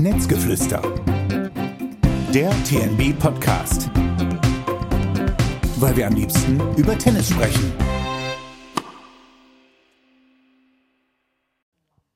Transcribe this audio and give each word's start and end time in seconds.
Netzgeflüster. 0.00 0.80
Der 2.32 2.50
TNB 2.64 3.18
Podcast. 3.18 3.90
Weil 5.78 5.94
wir 5.94 6.06
am 6.06 6.14
liebsten 6.14 6.58
über 6.78 6.96
Tennis 6.96 7.28
sprechen. 7.28 7.74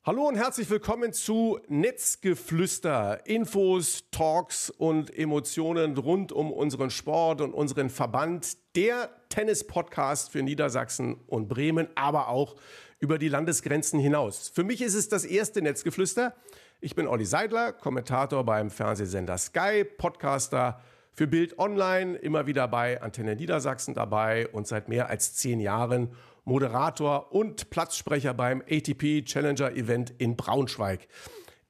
Hallo 0.03 0.27
und 0.27 0.37
herzlich 0.37 0.67
willkommen 0.71 1.13
zu 1.13 1.59
Netzgeflüster. 1.67 3.27
Infos, 3.27 4.05
Talks 4.09 4.71
und 4.71 5.15
Emotionen 5.15 5.95
rund 5.97 6.31
um 6.31 6.51
unseren 6.51 6.89
Sport 6.89 7.41
und 7.41 7.53
unseren 7.53 7.91
Verband. 7.91 8.57
Der 8.75 9.11
Tennis-Podcast 9.29 10.31
für 10.31 10.41
Niedersachsen 10.41 11.19
und 11.27 11.47
Bremen, 11.47 11.89
aber 11.93 12.29
auch 12.29 12.55
über 12.97 13.19
die 13.19 13.29
Landesgrenzen 13.29 13.99
hinaus. 13.99 14.49
Für 14.49 14.63
mich 14.63 14.81
ist 14.81 14.95
es 14.95 15.09
das 15.09 15.25
erste 15.25 15.61
Netzgeflüster. 15.61 16.33
Ich 16.79 16.93
bin 16.93 17.07
Olli 17.07 17.25
Seidler, 17.25 17.73
Kommentator 17.73 18.43
beim 18.43 18.69
Fernsehsender 18.69 19.39
Sky, 19.39 19.83
Podcaster 19.83 20.79
für 21.11 21.25
Bild 21.25 21.57
Online, 21.57 22.15
immer 22.17 22.45
wieder 22.45 22.67
bei 22.67 23.01
Antenne 23.01 23.35
Niedersachsen 23.35 23.95
dabei 23.95 24.47
und 24.49 24.67
seit 24.67 24.87
mehr 24.87 25.09
als 25.09 25.33
zehn 25.33 25.59
Jahren 25.59 26.11
Moderator 26.43 27.33
und 27.33 27.71
Platzsprecher 27.71 28.35
beim 28.35 28.61
ATP 28.61 29.25
Challenger 29.25 29.71
Event 29.71 30.13
in 30.19 30.35
Braunschweig. 30.35 31.07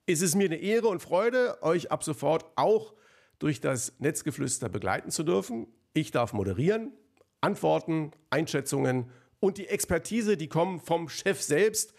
Es 0.06 0.22
ist 0.22 0.36
mir 0.36 0.48
eine 0.48 0.58
Ehre 0.58 0.90
und 0.90 1.02
Freude, 1.02 1.64
euch 1.64 1.90
ab 1.90 2.04
sofort 2.04 2.46
auch 2.58 2.94
durch 3.40 3.62
das 3.62 3.94
Netzgeflüster 4.00 4.68
begleiten 4.68 5.10
zu 5.10 5.24
dürfen. 5.24 5.68
Ich 5.94 6.12
darf 6.12 6.34
moderieren, 6.34 6.92
Antworten, 7.40 8.12
Einschätzungen 8.30 9.10
und 9.40 9.58
die 9.58 9.68
Expertise, 9.68 10.36
die 10.36 10.50
kommen 10.50 10.82
vom 10.82 11.08
Chef 11.08 11.42
selbst. 11.42 11.94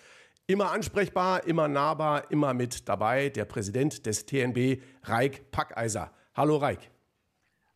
Immer 0.51 0.71
ansprechbar, 0.71 1.45
immer 1.45 1.69
nahbar, 1.69 2.31
immer 2.31 2.55
mit 2.55 2.89
dabei, 2.89 3.29
der 3.29 3.45
Präsident 3.45 4.07
des 4.07 4.25
TNB, 4.25 4.81
Reik 5.03 5.51
Packeiser. 5.51 6.11
Hallo 6.35 6.57
Reik. 6.57 6.91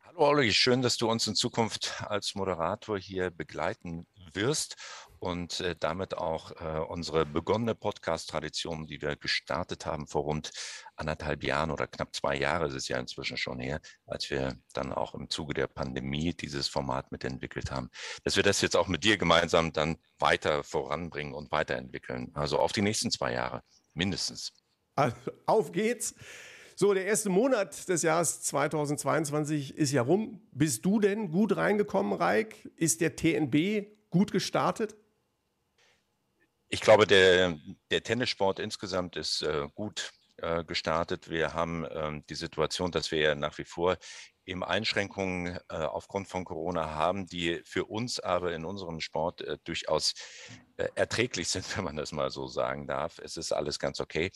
Hallo 0.00 0.20
Olli, 0.20 0.55
schön, 0.55 0.80
dass 0.80 0.96
du 0.96 1.11
uns 1.11 1.27
in 1.27 1.34
Zukunft 1.34 2.02
als 2.08 2.34
Moderator 2.34 2.98
hier 2.98 3.30
begleiten 3.30 4.06
wirst 4.33 4.77
und 5.22 5.60
äh, 5.60 5.76
damit 5.78 6.14
auch 6.18 6.50
äh, 6.60 6.80
unsere 6.80 7.24
begonnene 7.24 7.76
Podcast-Tradition, 7.76 8.88
die 8.88 9.00
wir 9.00 9.14
gestartet 9.14 9.86
haben 9.86 10.08
vor 10.08 10.22
rund 10.22 10.50
anderthalb 10.96 11.44
Jahren 11.44 11.70
oder 11.70 11.86
knapp 11.86 12.12
zwei 12.12 12.36
Jahre 12.36 12.66
ist 12.66 12.74
es 12.74 12.88
ja 12.88 12.98
inzwischen 12.98 13.36
schon 13.36 13.60
her, 13.60 13.80
als 14.04 14.30
wir 14.30 14.56
dann 14.72 14.92
auch 14.92 15.14
im 15.14 15.30
Zuge 15.30 15.54
der 15.54 15.68
Pandemie 15.68 16.34
dieses 16.34 16.66
Format 16.66 17.12
mitentwickelt 17.12 17.70
haben, 17.70 17.88
dass 18.24 18.34
wir 18.34 18.42
das 18.42 18.60
jetzt 18.62 18.76
auch 18.76 18.88
mit 18.88 19.04
dir 19.04 19.16
gemeinsam 19.16 19.72
dann 19.72 19.96
weiter 20.18 20.64
voranbringen 20.64 21.34
und 21.34 21.52
weiterentwickeln. 21.52 22.32
Also 22.34 22.58
auf 22.58 22.72
die 22.72 22.82
nächsten 22.82 23.12
zwei 23.12 23.32
Jahre 23.32 23.62
mindestens. 23.94 24.52
Also, 24.96 25.16
auf 25.46 25.70
geht's. 25.70 26.16
So, 26.74 26.94
der 26.94 27.04
erste 27.04 27.30
Monat 27.30 27.88
des 27.88 28.02
Jahres 28.02 28.42
2022 28.42 29.76
ist 29.76 29.92
ja 29.92 30.02
rum. 30.02 30.40
Bist 30.50 30.84
du 30.84 30.98
denn 30.98 31.30
gut 31.30 31.56
reingekommen, 31.56 32.12
Reik? 32.12 32.68
Ist 32.74 33.00
der 33.00 33.14
TNB 33.14 33.86
gut 34.10 34.32
gestartet? 34.32 34.96
Ich 36.74 36.80
glaube, 36.80 37.06
der, 37.06 37.58
der 37.90 38.02
Tennissport 38.02 38.58
insgesamt 38.58 39.16
ist 39.16 39.42
äh, 39.42 39.68
gut 39.74 40.10
äh, 40.38 40.64
gestartet. 40.64 41.28
Wir 41.28 41.52
haben 41.52 41.86
ähm, 41.90 42.24
die 42.30 42.34
Situation, 42.34 42.90
dass 42.90 43.10
wir 43.10 43.20
ja 43.20 43.34
nach 43.34 43.58
wie 43.58 43.66
vor 43.66 43.98
eben 44.46 44.64
Einschränkungen 44.64 45.58
äh, 45.68 45.74
aufgrund 45.76 46.28
von 46.28 46.46
Corona 46.46 46.94
haben, 46.94 47.26
die 47.26 47.60
für 47.66 47.84
uns 47.84 48.20
aber 48.20 48.54
in 48.54 48.64
unserem 48.64 49.00
Sport 49.00 49.42
äh, 49.42 49.58
durchaus 49.64 50.14
äh, 50.78 50.88
erträglich 50.94 51.50
sind, 51.50 51.64
wenn 51.76 51.84
man 51.84 51.96
das 51.96 52.10
mal 52.10 52.30
so 52.30 52.46
sagen 52.46 52.86
darf. 52.86 53.18
Es 53.18 53.36
ist 53.36 53.52
alles 53.52 53.78
ganz 53.78 54.00
okay. 54.00 54.30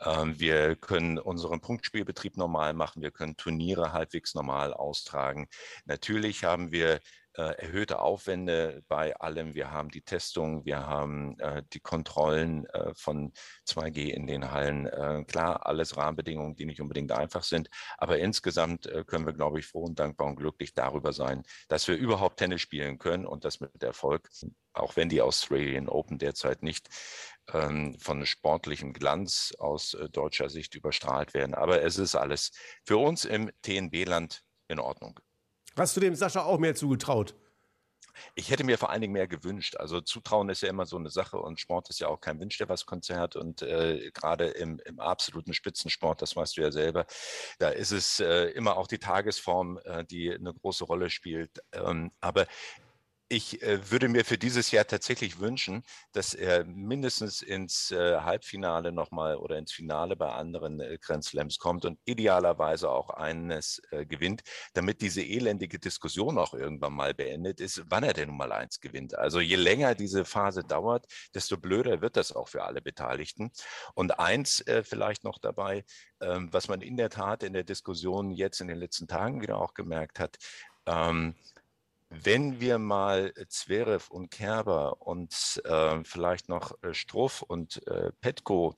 Ähm, 0.00 0.40
wir 0.40 0.74
können 0.74 1.20
unseren 1.20 1.60
Punktspielbetrieb 1.60 2.36
normal 2.36 2.74
machen. 2.74 3.00
Wir 3.00 3.12
können 3.12 3.36
Turniere 3.36 3.92
halbwegs 3.92 4.34
normal 4.34 4.74
austragen. 4.74 5.46
Natürlich 5.84 6.42
haben 6.42 6.72
wir 6.72 6.98
erhöhte 7.42 8.00
Aufwände 8.00 8.82
bei 8.88 9.14
allem. 9.16 9.54
Wir 9.54 9.70
haben 9.70 9.90
die 9.90 10.02
Testung, 10.02 10.64
wir 10.64 10.86
haben 10.86 11.38
äh, 11.40 11.62
die 11.72 11.80
Kontrollen 11.80 12.66
äh, 12.66 12.94
von 12.94 13.32
2G 13.68 14.10
in 14.10 14.26
den 14.26 14.50
Hallen. 14.50 14.86
Äh, 14.86 15.24
klar, 15.26 15.66
alles 15.66 15.96
Rahmenbedingungen, 15.96 16.56
die 16.56 16.64
nicht 16.64 16.80
unbedingt 16.80 17.12
einfach 17.12 17.42
sind. 17.42 17.68
Aber 17.98 18.18
insgesamt 18.18 18.86
äh, 18.86 19.04
können 19.04 19.26
wir, 19.26 19.32
glaube 19.32 19.58
ich, 19.58 19.66
froh 19.66 19.84
und 19.84 19.98
dankbar 19.98 20.28
und 20.28 20.36
glücklich 20.36 20.74
darüber 20.74 21.12
sein, 21.12 21.42
dass 21.68 21.88
wir 21.88 21.96
überhaupt 21.96 22.38
Tennis 22.38 22.60
spielen 22.60 22.98
können 22.98 23.26
und 23.26 23.44
das 23.44 23.60
mit 23.60 23.82
Erfolg. 23.82 24.28
Auch 24.72 24.96
wenn 24.96 25.08
die 25.08 25.22
Australian 25.22 25.88
Open 25.88 26.18
derzeit 26.18 26.62
nicht 26.62 26.88
ähm, 27.52 27.96
von 27.98 28.26
sportlichem 28.26 28.92
Glanz 28.92 29.54
aus 29.58 29.94
äh, 29.94 30.08
deutscher 30.08 30.50
Sicht 30.50 30.74
überstrahlt 30.74 31.34
werden. 31.34 31.54
Aber 31.54 31.82
es 31.82 31.98
ist 31.98 32.14
alles 32.14 32.52
für 32.84 32.98
uns 32.98 33.24
im 33.24 33.50
TNB-Land 33.62 34.42
in 34.68 34.78
Ordnung. 34.78 35.20
Hast 35.76 35.96
du 35.96 36.00
dem 36.00 36.14
Sascha 36.14 36.42
auch 36.42 36.58
mehr 36.58 36.74
zugetraut? 36.74 37.34
Ich 38.34 38.50
hätte 38.50 38.64
mir 38.64 38.78
vor 38.78 38.90
allen 38.90 39.02
Dingen 39.02 39.12
mehr 39.12 39.28
gewünscht. 39.28 39.76
Also 39.76 40.00
Zutrauen 40.00 40.48
ist 40.48 40.62
ja 40.62 40.70
immer 40.70 40.86
so 40.86 40.96
eine 40.96 41.10
Sache 41.10 41.38
und 41.38 41.60
Sport 41.60 41.90
ist 41.90 42.00
ja 42.00 42.08
auch 42.08 42.20
kein 42.20 42.40
Wünsch, 42.40 42.56
der 42.56 42.68
was 42.68 42.86
Konzert. 42.86 43.36
Und 43.36 43.60
äh, 43.60 44.10
gerade 44.12 44.46
im, 44.46 44.80
im, 44.86 45.00
absoluten 45.00 45.52
Spitzensport, 45.52 46.22
das 46.22 46.34
weißt 46.34 46.56
du 46.56 46.62
ja 46.62 46.72
selber, 46.72 47.06
da 47.58 47.68
ist 47.68 47.92
es 47.92 48.20
äh, 48.20 48.46
immer 48.50 48.78
auch 48.78 48.86
die 48.86 48.98
Tagesform, 48.98 49.78
äh, 49.84 50.04
die 50.04 50.32
eine 50.32 50.54
große 50.54 50.84
Rolle 50.84 51.10
spielt. 51.10 51.62
Ähm, 51.72 52.10
aber 52.20 52.46
ich 53.28 53.60
äh, 53.62 53.90
würde 53.90 54.08
mir 54.08 54.24
für 54.24 54.38
dieses 54.38 54.70
Jahr 54.70 54.86
tatsächlich 54.86 55.40
wünschen, 55.40 55.82
dass 56.12 56.32
er 56.34 56.64
mindestens 56.64 57.42
ins 57.42 57.90
äh, 57.90 58.20
Halbfinale 58.20 58.92
nochmal 58.92 59.36
oder 59.36 59.58
ins 59.58 59.72
Finale 59.72 60.14
bei 60.14 60.30
anderen 60.30 60.80
äh, 60.80 60.98
Grand 61.00 61.24
Slams 61.24 61.58
kommt 61.58 61.84
und 61.84 61.98
idealerweise 62.04 62.88
auch 62.88 63.10
eines 63.10 63.82
äh, 63.90 64.06
gewinnt, 64.06 64.42
damit 64.74 65.00
diese 65.00 65.22
elendige 65.22 65.78
Diskussion 65.78 66.38
auch 66.38 66.54
irgendwann 66.54 66.92
mal 66.92 67.14
beendet 67.14 67.60
ist, 67.60 67.82
wann 67.88 68.04
er 68.04 68.12
denn 68.12 68.28
Nummer 68.28 68.50
eins 68.52 68.80
gewinnt. 68.80 69.16
Also 69.16 69.40
je 69.40 69.56
länger 69.56 69.94
diese 69.94 70.24
Phase 70.24 70.62
dauert, 70.62 71.06
desto 71.34 71.56
blöder 71.56 72.00
wird 72.00 72.16
das 72.16 72.30
auch 72.32 72.48
für 72.48 72.62
alle 72.62 72.80
Beteiligten. 72.80 73.50
Und 73.94 74.20
eins 74.20 74.60
äh, 74.68 74.84
vielleicht 74.84 75.24
noch 75.24 75.38
dabei, 75.38 75.84
ähm, 76.20 76.52
was 76.52 76.68
man 76.68 76.80
in 76.80 76.96
der 76.96 77.10
Tat 77.10 77.42
in 77.42 77.54
der 77.54 77.64
Diskussion 77.64 78.30
jetzt 78.30 78.60
in 78.60 78.68
den 78.68 78.78
letzten 78.78 79.08
Tagen 79.08 79.42
wieder 79.42 79.58
auch 79.58 79.74
gemerkt 79.74 80.20
hat, 80.20 80.36
ähm, 80.86 81.34
wenn 82.08 82.60
wir 82.60 82.78
mal 82.78 83.32
äh, 83.36 83.46
Zverev 83.48 84.10
und 84.10 84.30
Kerber 84.30 85.02
und 85.02 85.60
äh, 85.64 86.04
vielleicht 86.04 86.48
noch 86.48 86.72
äh, 86.82 86.94
Struff 86.94 87.42
und 87.42 87.86
äh, 87.86 88.12
Petko 88.20 88.76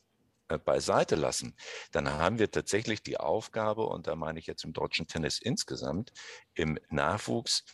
äh, 0.49 0.59
beiseite 0.59 1.15
lassen, 1.15 1.55
dann 1.93 2.11
haben 2.11 2.39
wir 2.39 2.51
tatsächlich 2.51 3.03
die 3.03 3.19
Aufgabe, 3.19 3.87
und 3.87 4.07
da 4.07 4.17
meine 4.17 4.39
ich 4.39 4.47
jetzt 4.47 4.65
im 4.65 4.73
deutschen 4.73 5.07
Tennis 5.07 5.39
insgesamt, 5.41 6.13
im 6.55 6.79
Nachwuchs 6.91 7.65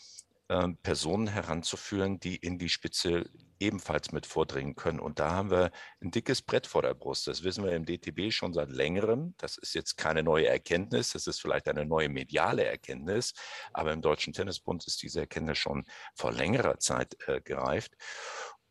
ähm, 0.48 0.76
Personen 0.78 1.26
heranzuführen, 1.26 2.20
die 2.20 2.36
in 2.36 2.58
die 2.58 2.68
Spitze 2.68 3.30
ebenfalls 3.58 4.12
mit 4.12 4.26
vordringen 4.26 4.76
können. 4.76 5.00
Und 5.00 5.18
da 5.18 5.30
haben 5.30 5.50
wir 5.50 5.70
ein 6.02 6.10
dickes 6.10 6.42
Brett 6.42 6.66
vor 6.66 6.82
der 6.82 6.94
Brust. 6.94 7.26
Das 7.26 7.44
wissen 7.44 7.64
wir 7.64 7.72
im 7.72 7.86
DTB 7.86 8.30
schon 8.30 8.52
seit 8.52 8.70
längerem. 8.70 9.34
Das 9.38 9.56
ist 9.56 9.74
jetzt 9.74 9.96
keine 9.96 10.22
neue 10.22 10.46
Erkenntnis. 10.46 11.12
Das 11.12 11.26
ist 11.26 11.40
vielleicht 11.40 11.68
eine 11.68 11.86
neue 11.86 12.08
mediale 12.08 12.64
Erkenntnis. 12.64 13.32
Aber 13.72 13.92
im 13.92 14.02
Deutschen 14.02 14.32
Tennisbund 14.32 14.86
ist 14.86 15.02
diese 15.02 15.20
Erkenntnis 15.20 15.58
schon 15.58 15.84
vor 16.14 16.32
längerer 16.32 16.78
Zeit 16.78 17.16
äh, 17.26 17.40
gereift. 17.40 17.94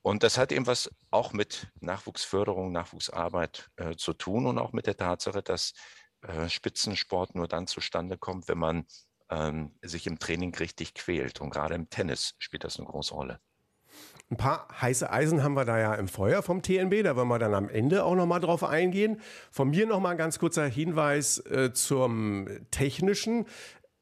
Und 0.03 0.21
das 0.21 0.37
hat 0.37 0.51
eben 0.51 0.67
was 0.67 0.91
auch 1.11 1.31
mit 1.31 1.71
Nachwuchsförderung, 1.79 2.71
Nachwuchsarbeit 2.71 3.69
äh, 3.77 3.95
zu 3.95 4.13
tun 4.13 4.45
und 4.45 4.59
auch 4.59 4.73
mit 4.73 4.85
der 4.85 4.97
Tatsache, 4.97 5.41
dass 5.41 5.73
äh, 6.21 6.49
Spitzensport 6.49 7.35
nur 7.35 7.47
dann 7.47 7.67
zustande 7.67 8.17
kommt, 8.17 8.47
wenn 8.49 8.57
man 8.57 8.85
ähm, 9.29 9.71
sich 9.81 10.07
im 10.07 10.19
Training 10.19 10.53
richtig 10.55 10.93
quält. 10.93 11.41
Und 11.41 11.49
gerade 11.49 11.75
im 11.75 11.89
Tennis 11.89 12.35
spielt 12.39 12.63
das 12.63 12.77
eine 12.77 12.87
große 12.87 13.13
Rolle. 13.13 13.39
Ein 14.31 14.37
paar 14.37 14.67
heiße 14.81 15.11
Eisen 15.11 15.43
haben 15.43 15.53
wir 15.53 15.65
da 15.65 15.77
ja 15.77 15.93
im 15.93 16.07
Feuer 16.07 16.41
vom 16.41 16.63
TNB, 16.63 17.03
da 17.03 17.15
wollen 17.15 17.27
wir 17.27 17.37
dann 17.37 17.53
am 17.53 17.69
Ende 17.69 18.03
auch 18.03 18.15
nochmal 18.15 18.39
drauf 18.39 18.63
eingehen. 18.63 19.21
Von 19.51 19.69
mir 19.69 19.85
nochmal 19.85 20.13
ein 20.13 20.17
ganz 20.17 20.39
kurzer 20.39 20.65
Hinweis 20.65 21.37
äh, 21.39 21.71
zum 21.73 22.47
Technischen 22.71 23.45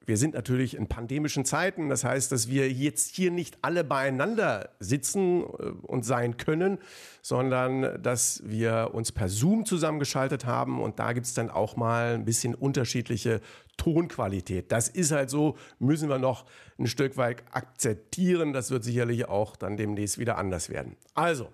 wir 0.06 0.18
sind 0.18 0.33
natürlich 0.33 0.75
in 0.75 0.88
pandemischen 0.88 1.45
Zeiten. 1.45 1.89
Das 1.89 2.03
heißt, 2.03 2.31
dass 2.31 2.50
wir 2.50 2.71
jetzt 2.71 3.15
hier 3.15 3.31
nicht 3.31 3.59
alle 3.62 3.83
beieinander 3.83 4.69
sitzen 4.79 5.44
äh, 5.44 5.45
und 5.83 6.03
sein 6.03 6.38
können, 6.38 6.79
sondern 7.21 8.01
dass 8.01 8.41
wir 8.44 8.91
uns 8.94 9.12
per 9.12 9.29
Zoom 9.29 9.65
zusammengeschaltet 9.65 10.45
haben. 10.45 10.81
Und 10.81 11.00
da 11.00 11.13
gibt 11.13 11.27
es 11.27 11.33
dann 11.33 11.50
auch 11.50 11.75
mal 11.75 12.15
ein 12.15 12.25
bisschen 12.25 12.56
unterschiedliche 12.56 13.41
Tonqualität. 13.81 14.72
Das 14.72 14.88
ist 14.88 15.12
halt 15.12 15.30
so, 15.30 15.57
müssen 15.80 16.07
wir 16.07 16.19
noch 16.19 16.45
ein 16.78 16.86
Stück 16.88 17.18
weit 17.18 17.44
akzeptieren. 17.51 18.54
Das 18.54 18.69
wird 18.69 18.83
sicherlich 18.83 19.28
auch 19.28 19.56
dann 19.56 19.75
demnächst 19.75 20.19
wieder 20.19 20.38
anders 20.38 20.69
werden. 20.69 20.95
Also, 21.16 21.50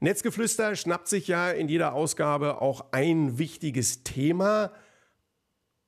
Netzgeflüster 0.00 0.74
schnappt 0.74 1.06
sich 1.06 1.28
ja 1.28 1.50
in 1.50 1.68
jeder 1.68 1.92
Ausgabe 1.94 2.60
auch 2.60 2.86
ein 2.90 3.38
wichtiges 3.38 4.02
Thema 4.02 4.72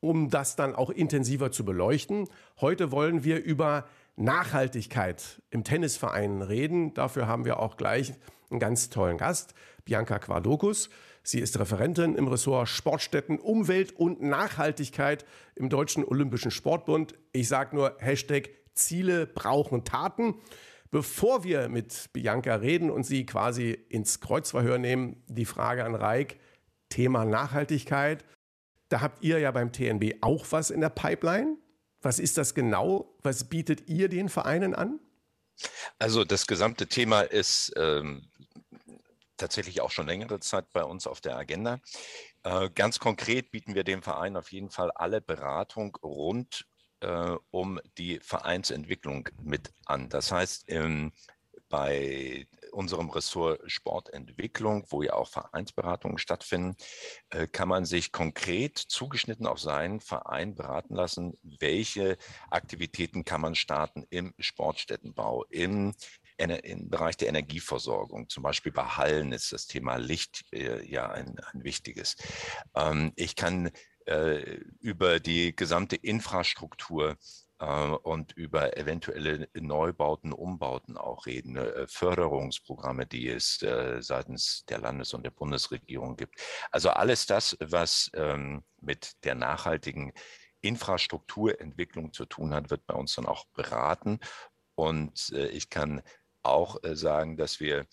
um 0.04 0.28
das 0.28 0.54
dann 0.54 0.74
auch 0.74 0.90
intensiver 0.90 1.50
zu 1.50 1.64
beleuchten. 1.64 2.28
Heute 2.60 2.92
wollen 2.92 3.24
wir 3.24 3.42
über 3.42 3.86
Nachhaltigkeit 4.16 5.42
im 5.48 5.64
Tennisverein 5.64 6.42
reden. 6.42 6.92
Dafür 6.92 7.26
haben 7.26 7.46
wir 7.46 7.58
auch 7.58 7.78
gleich 7.78 8.12
einen 8.50 8.60
ganz 8.60 8.90
tollen 8.90 9.16
Gast, 9.16 9.54
Bianca 9.86 10.18
Quadokus. 10.18 10.90
Sie 11.26 11.40
ist 11.40 11.58
Referentin 11.58 12.16
im 12.16 12.28
Ressort 12.28 12.68
Sportstätten, 12.68 13.38
Umwelt 13.38 13.92
und 13.96 14.22
Nachhaltigkeit 14.22 15.24
im 15.54 15.70
Deutschen 15.70 16.04
Olympischen 16.04 16.50
Sportbund. 16.50 17.14
Ich 17.32 17.48
sage 17.48 17.74
nur 17.74 17.96
Hashtag 17.98 18.50
Ziele 18.74 19.26
brauchen 19.26 19.84
Taten. 19.84 20.34
Bevor 20.90 21.42
wir 21.42 21.70
mit 21.70 22.12
Bianca 22.12 22.56
reden 22.56 22.90
und 22.90 23.04
sie 23.04 23.24
quasi 23.24 23.70
ins 23.70 24.20
Kreuzverhör 24.20 24.76
nehmen, 24.76 25.22
die 25.26 25.46
Frage 25.46 25.84
an 25.84 25.94
Reik, 25.94 26.38
Thema 26.90 27.24
Nachhaltigkeit. 27.24 28.22
Da 28.90 29.00
habt 29.00 29.24
ihr 29.24 29.38
ja 29.38 29.50
beim 29.50 29.72
TNB 29.72 30.16
auch 30.20 30.44
was 30.50 30.70
in 30.70 30.82
der 30.82 30.90
Pipeline. 30.90 31.56
Was 32.02 32.18
ist 32.18 32.36
das 32.36 32.54
genau? 32.54 33.16
Was 33.22 33.44
bietet 33.44 33.88
ihr 33.88 34.10
den 34.10 34.28
Vereinen 34.28 34.74
an? 34.74 35.00
Also 35.98 36.24
das 36.24 36.46
gesamte 36.46 36.86
Thema 36.86 37.22
ist 37.22 37.72
ähm, 37.76 38.28
tatsächlich 39.36 39.80
auch 39.80 39.90
schon 39.90 40.06
längere 40.06 40.40
Zeit 40.40 40.72
bei 40.72 40.84
uns 40.84 41.06
auf 41.06 41.20
der 41.20 41.36
Agenda. 41.36 41.80
Äh, 42.42 42.70
ganz 42.70 42.98
konkret 42.98 43.50
bieten 43.50 43.74
wir 43.74 43.84
dem 43.84 44.02
Verein 44.02 44.36
auf 44.36 44.52
jeden 44.52 44.70
Fall 44.70 44.90
alle 44.90 45.20
Beratung 45.20 45.96
rund 46.02 46.66
äh, 47.00 47.36
um 47.50 47.80
die 47.98 48.20
Vereinsentwicklung 48.20 49.28
mit 49.42 49.72
an. 49.86 50.08
Das 50.08 50.32
heißt, 50.32 50.64
ähm, 50.68 51.12
bei 51.68 52.46
unserem 52.72 53.10
Ressort 53.10 53.60
Sportentwicklung, 53.70 54.84
wo 54.90 55.02
ja 55.02 55.14
auch 55.14 55.28
Vereinsberatungen 55.28 56.18
stattfinden, 56.18 56.76
äh, 57.30 57.46
kann 57.46 57.68
man 57.68 57.84
sich 57.84 58.12
konkret 58.12 58.78
zugeschnitten 58.78 59.46
auf 59.46 59.58
seinen 59.58 60.00
Verein 60.00 60.54
beraten 60.54 60.94
lassen, 60.94 61.38
welche 61.42 62.16
Aktivitäten 62.50 63.24
kann 63.24 63.40
man 63.40 63.54
starten 63.54 64.04
im 64.10 64.34
Sportstättenbau, 64.38 65.44
im 65.50 65.94
im 66.36 66.90
Bereich 66.90 67.16
der 67.16 67.28
Energieversorgung, 67.28 68.28
zum 68.28 68.42
Beispiel 68.42 68.72
bei 68.72 68.84
Hallen 68.84 69.32
ist 69.32 69.52
das 69.52 69.66
Thema 69.66 69.96
Licht 69.96 70.44
äh, 70.52 70.84
ja 70.84 71.10
ein, 71.10 71.38
ein 71.52 71.64
wichtiges. 71.64 72.16
Ähm, 72.74 73.12
ich 73.16 73.36
kann 73.36 73.70
äh, 74.06 74.60
über 74.80 75.20
die 75.20 75.54
gesamte 75.56 75.96
Infrastruktur 75.96 77.16
äh, 77.58 77.90
und 77.90 78.32
über 78.32 78.76
eventuelle 78.76 79.48
Neubauten, 79.54 80.32
Umbauten 80.32 80.96
auch 80.96 81.26
reden, 81.26 81.56
äh, 81.56 81.86
Förderungsprogramme, 81.86 83.06
die 83.06 83.28
es 83.28 83.62
äh, 83.62 84.02
seitens 84.02 84.64
der 84.68 84.78
Landes- 84.78 85.14
und 85.14 85.24
der 85.24 85.30
Bundesregierung 85.30 86.16
gibt. 86.16 86.40
Also 86.70 86.90
alles 86.90 87.26
das, 87.26 87.56
was 87.60 88.10
ähm, 88.14 88.64
mit 88.80 89.12
der 89.24 89.34
nachhaltigen 89.34 90.12
Infrastrukturentwicklung 90.60 92.12
zu 92.12 92.24
tun 92.26 92.54
hat, 92.54 92.70
wird 92.70 92.86
bei 92.86 92.94
uns 92.94 93.14
dann 93.14 93.26
auch 93.26 93.44
beraten. 93.54 94.18
Und 94.76 95.30
ich 95.30 95.70
kann 95.70 96.02
auch 96.44 96.78
sagen, 96.82 97.36
dass 97.36 97.60
wir 97.60 97.86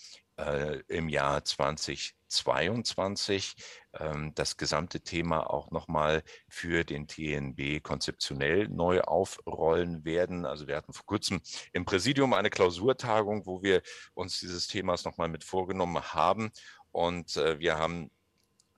im 0.88 1.08
Jahr 1.08 1.46
2022 1.46 3.56
ähm, 4.00 4.34
das 4.36 4.58
gesamte 4.58 5.02
Thema 5.02 5.50
auch 5.50 5.72
nochmal 5.72 6.24
für 6.48 6.84
den 6.84 7.08
TNB 7.08 7.84
konzeptionell 7.84 8.68
neu 8.70 9.02
aufrollen 9.02 10.06
werden. 10.06 10.46
Also 10.46 10.68
wir 10.68 10.78
hatten 10.78 10.94
vor 10.94 11.06
kurzem 11.06 11.42
im 11.74 11.86
Präsidium 11.86 12.34
eine 12.34 12.50
Klausurtagung, 12.50 13.46
wo 13.46 13.62
wir 13.62 13.82
uns 14.14 14.40
dieses 14.40 14.68
Themas 14.68 15.04
nochmal 15.04 15.28
mit 15.28 15.44
vorgenommen 15.44 16.02
haben. 16.14 16.52
Und 16.92 17.36
äh, 17.38 17.60
wir 17.60 17.78
haben 17.78 18.12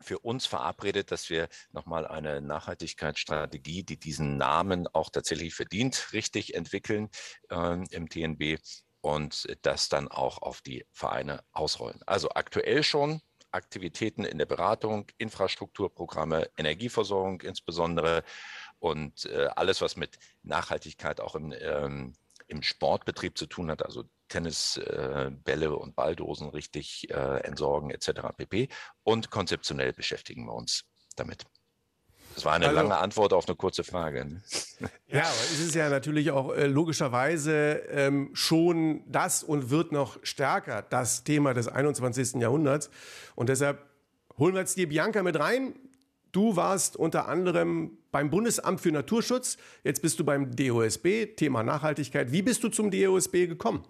für 0.01 0.19
uns 0.19 0.45
verabredet, 0.45 1.11
dass 1.11 1.29
wir 1.29 1.47
nochmal 1.71 2.05
eine 2.05 2.41
Nachhaltigkeitsstrategie, 2.41 3.83
die 3.83 3.97
diesen 3.97 4.37
Namen 4.37 4.87
auch 4.87 5.09
tatsächlich 5.09 5.55
verdient, 5.55 6.09
richtig 6.11 6.55
entwickeln 6.55 7.09
äh, 7.49 7.77
im 7.91 8.09
TNB 8.09 8.59
und 9.03 9.53
das 9.63 9.89
dann 9.89 10.07
auch 10.07 10.41
auf 10.41 10.61
die 10.61 10.85
Vereine 10.93 11.43
ausrollen. 11.51 11.99
Also 12.05 12.29
aktuell 12.29 12.83
schon 12.83 13.21
Aktivitäten 13.51 14.23
in 14.23 14.37
der 14.37 14.45
Beratung, 14.45 15.11
Infrastrukturprogramme, 15.17 16.49
Energieversorgung 16.57 17.41
insbesondere 17.41 18.23
und 18.79 19.25
äh, 19.25 19.49
alles, 19.55 19.81
was 19.81 19.97
mit 19.97 20.17
Nachhaltigkeit 20.41 21.19
auch 21.19 21.35
im, 21.35 21.53
ähm, 21.59 22.13
im 22.47 22.63
Sportbetrieb 22.63 23.37
zu 23.37 23.45
tun 23.45 23.69
hat, 23.69 23.85
also 23.85 24.05
Tennisbälle 24.29 25.65
äh, 25.65 25.67
und 25.67 25.95
Balldosen 25.95 26.49
richtig 26.49 27.09
äh, 27.11 27.41
entsorgen 27.43 27.91
etc. 27.91 28.21
pp. 28.35 28.69
Und 29.03 29.29
konzeptionell 29.29 29.91
beschäftigen 29.91 30.45
wir 30.45 30.53
uns 30.53 30.85
damit. 31.17 31.45
Das 32.35 32.45
war 32.45 32.53
eine 32.53 32.67
also, 32.67 32.75
lange 32.75 32.97
Antwort 32.97 33.33
auf 33.33 33.47
eine 33.47 33.55
kurze 33.55 33.83
Frage. 33.83 34.25
Ne? 34.25 34.41
Ja, 35.07 35.21
aber 35.21 35.29
es 35.29 35.59
ist 35.59 35.75
ja 35.75 35.89
natürlich 35.89 36.31
auch 36.31 36.53
äh, 36.53 36.65
logischerweise 36.65 37.83
ähm, 37.89 38.31
schon 38.33 39.03
das 39.07 39.43
und 39.43 39.69
wird 39.69 39.91
noch 39.91 40.17
stärker 40.23 40.81
das 40.81 41.23
Thema 41.23 41.53
des 41.53 41.67
21. 41.67 42.41
Jahrhunderts. 42.41 42.89
Und 43.35 43.49
deshalb 43.49 43.85
holen 44.37 44.55
wir 44.55 44.61
jetzt 44.61 44.77
die 44.77 44.87
Bianca 44.87 45.21
mit 45.21 45.39
rein. 45.39 45.75
Du 46.31 46.55
warst 46.55 46.97
unter 46.97 47.27
anderem 47.27 47.97
beim 48.11 48.29
Bundesamt 48.29 48.81
für 48.81 48.91
Naturschutz, 48.91 49.57
jetzt 49.83 50.01
bist 50.01 50.19
du 50.19 50.23
beim 50.23 50.55
DOSB, 50.55 51.35
Thema 51.35 51.61
Nachhaltigkeit. 51.63 52.31
Wie 52.31 52.41
bist 52.41 52.63
du 52.63 52.69
zum 52.69 52.89
DOSB 52.89 53.47
gekommen? 53.47 53.83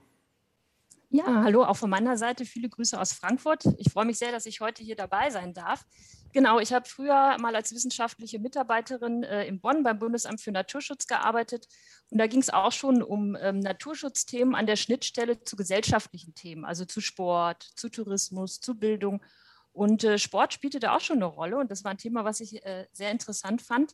Ja, 1.09 1.43
hallo, 1.43 1.63
auch 1.63 1.77
von 1.77 1.89
meiner 1.89 2.17
Seite 2.17 2.43
viele 2.43 2.69
Grüße 2.69 2.99
aus 2.99 3.13
Frankfurt. 3.13 3.65
Ich 3.77 3.91
freue 3.91 4.05
mich 4.05 4.17
sehr, 4.17 4.31
dass 4.31 4.45
ich 4.47 4.61
heute 4.61 4.83
hier 4.83 4.95
dabei 4.95 5.29
sein 5.29 5.53
darf. 5.53 5.85
Genau, 6.33 6.59
ich 6.59 6.73
habe 6.73 6.89
früher 6.89 7.37
mal 7.39 7.55
als 7.55 7.71
wissenschaftliche 7.73 8.39
Mitarbeiterin 8.39 9.21
äh, 9.21 9.45
in 9.45 9.61
Bonn 9.61 9.83
beim 9.83 9.99
Bundesamt 9.99 10.41
für 10.41 10.51
Naturschutz 10.51 11.05
gearbeitet. 11.05 11.67
Und 12.09 12.17
da 12.17 12.25
ging 12.25 12.39
es 12.39 12.49
auch 12.49 12.71
schon 12.71 13.03
um 13.03 13.37
ähm, 13.39 13.59
Naturschutzthemen 13.59 14.55
an 14.55 14.65
der 14.65 14.75
Schnittstelle 14.75 15.43
zu 15.43 15.55
gesellschaftlichen 15.55 16.33
Themen, 16.33 16.65
also 16.65 16.85
zu 16.85 17.01
Sport, 17.01 17.61
zu 17.75 17.87
Tourismus, 17.87 18.59
zu 18.59 18.73
Bildung. 18.73 19.23
Und 19.73 20.03
äh, 20.03 20.17
Sport 20.17 20.53
spielte 20.53 20.79
da 20.79 20.95
auch 20.95 21.01
schon 21.01 21.17
eine 21.17 21.25
Rolle. 21.25 21.57
Und 21.57 21.69
das 21.69 21.83
war 21.83 21.91
ein 21.91 21.99
Thema, 21.99 22.25
was 22.25 22.39
ich 22.39 22.65
äh, 22.65 22.87
sehr 22.91 23.11
interessant 23.11 23.61
fand. 23.61 23.93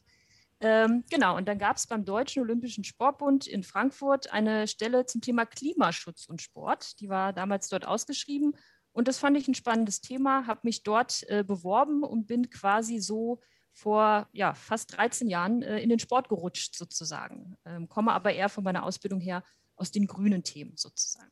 Ähm, 0.61 1.03
genau, 1.09 1.35
und 1.35 1.47
dann 1.47 1.57
gab 1.57 1.75
es 1.75 1.87
beim 1.87 2.05
Deutschen 2.05 2.41
Olympischen 2.41 2.85
Sportbund 2.85 3.47
in 3.47 3.63
Frankfurt 3.63 4.31
eine 4.31 4.67
Stelle 4.67 5.05
zum 5.05 5.19
Thema 5.19 5.45
Klimaschutz 5.45 6.25
und 6.25 6.41
Sport. 6.41 7.01
Die 7.01 7.09
war 7.09 7.33
damals 7.33 7.67
dort 7.67 7.85
ausgeschrieben. 7.85 8.55
Und 8.99 9.07
das 9.07 9.17
fand 9.17 9.37
ich 9.37 9.47
ein 9.47 9.55
spannendes 9.55 10.01
Thema, 10.01 10.45
habe 10.45 10.59
mich 10.63 10.83
dort 10.83 11.23
äh, 11.29 11.45
beworben 11.47 12.03
und 12.03 12.27
bin 12.27 12.49
quasi 12.49 12.99
so 12.99 13.39
vor 13.71 14.27
ja, 14.33 14.53
fast 14.53 14.97
13 14.97 15.29
Jahren 15.29 15.61
äh, 15.61 15.79
in 15.79 15.87
den 15.87 15.99
Sport 15.99 16.27
gerutscht 16.27 16.75
sozusagen, 16.75 17.55
ähm, 17.63 17.87
komme 17.87 18.11
aber 18.11 18.33
eher 18.33 18.49
von 18.49 18.65
meiner 18.65 18.83
Ausbildung 18.83 19.21
her 19.21 19.41
aus 19.77 19.91
den 19.91 20.05
grünen 20.05 20.43
Themen 20.43 20.75
sozusagen 20.75 21.31